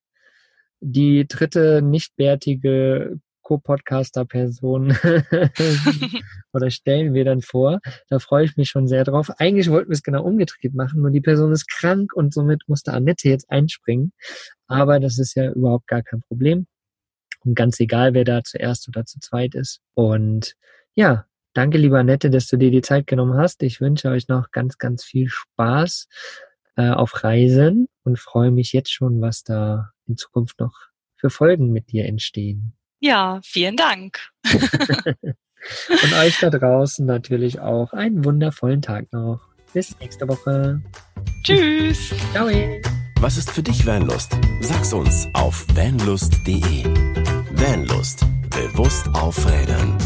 die 0.80 1.28
dritte 1.28 1.82
nichtbärtige 1.82 3.20
Co-Podcaster-Person 3.50 4.96
oder 6.54 6.70
stellen 6.70 7.16
wir 7.16 7.26
dann 7.26 7.42
vor. 7.42 7.80
Da 8.08 8.20
freue 8.20 8.46
ich 8.46 8.58
mich 8.58 8.70
schon 8.70 8.88
sehr 8.88 9.04
drauf. 9.04 9.32
Eigentlich 9.40 9.72
wollten 9.72 9.90
wir 9.90 9.96
es 9.96 10.04
genau 10.04 10.24
umgedreht 10.24 10.76
machen, 10.76 11.02
nur 11.02 11.10
die 11.10 11.20
Person 11.20 11.52
ist 11.52 11.68
krank 11.68 12.14
und 12.14 12.32
somit 12.32 12.62
musste 12.68 12.94
Annette 12.94 13.28
jetzt 13.28 13.50
einspringen. 13.50 14.14
Aber 14.68 15.00
das 15.00 15.18
ist 15.18 15.36
ja 15.36 15.52
überhaupt 15.52 15.88
gar 15.88 16.04
kein 16.04 16.22
Problem. 16.22 16.68
Und 17.44 17.56
ganz 17.56 17.80
egal, 17.80 18.14
wer 18.14 18.24
da 18.24 18.44
zuerst 18.44 18.88
oder 18.88 19.06
zu 19.06 19.20
zweit 19.20 19.56
ist. 19.56 19.80
Und 19.96 20.54
ja, 20.94 21.26
danke, 21.60 21.78
lieber 21.78 22.00
Annette, 22.00 22.30
dass 22.30 22.48
du 22.48 22.56
dir 22.56 22.72
die 22.72 22.82
Zeit 22.82 23.06
genommen 23.06 23.38
hast. 23.38 23.62
Ich 23.64 23.82
wünsche 23.82 24.10
euch 24.10 24.30
noch 24.30 24.52
ganz, 24.52 24.78
ganz 24.78 25.04
viel 25.04 25.28
Spaß 25.28 26.08
äh, 26.78 26.90
auf 26.90 27.24
Reisen 27.24 27.88
und 28.04 28.18
freue 28.18 28.52
mich 28.52 28.72
jetzt 28.72 28.94
schon, 28.94 29.20
was 29.20 29.44
da 29.44 29.92
in 30.08 30.16
Zukunft 30.16 30.60
noch 30.60 30.74
für 31.18 31.30
Folgen 31.30 31.74
mit 31.74 31.92
dir 31.92 32.06
entstehen. 32.06 32.74
Ja, 33.02 33.42
vielen 33.44 33.76
Dank. 33.76 34.20
Und 35.90 36.14
euch 36.14 36.40
da 36.40 36.50
draußen 36.50 37.06
natürlich 37.06 37.60
auch 37.60 37.92
einen 37.92 38.24
wundervollen 38.24 38.82
Tag 38.82 39.12
noch. 39.12 39.42
Bis 39.74 40.00
nächste 40.00 40.26
Woche. 40.30 40.82
Tschüss. 41.44 42.14
Ciao. 42.32 42.48
Was 43.20 43.38
ist 43.38 43.52
für 43.52 43.62
dich 43.62 43.86
Vanlust? 43.86 44.38
Sag's 44.62 44.94
uns 44.94 45.28
auf 45.34 45.66
vanlust.de. 45.76 46.86
Vanlust. 47.52 48.26
Bewusst 48.50 49.10
aufrädern. 49.14 49.98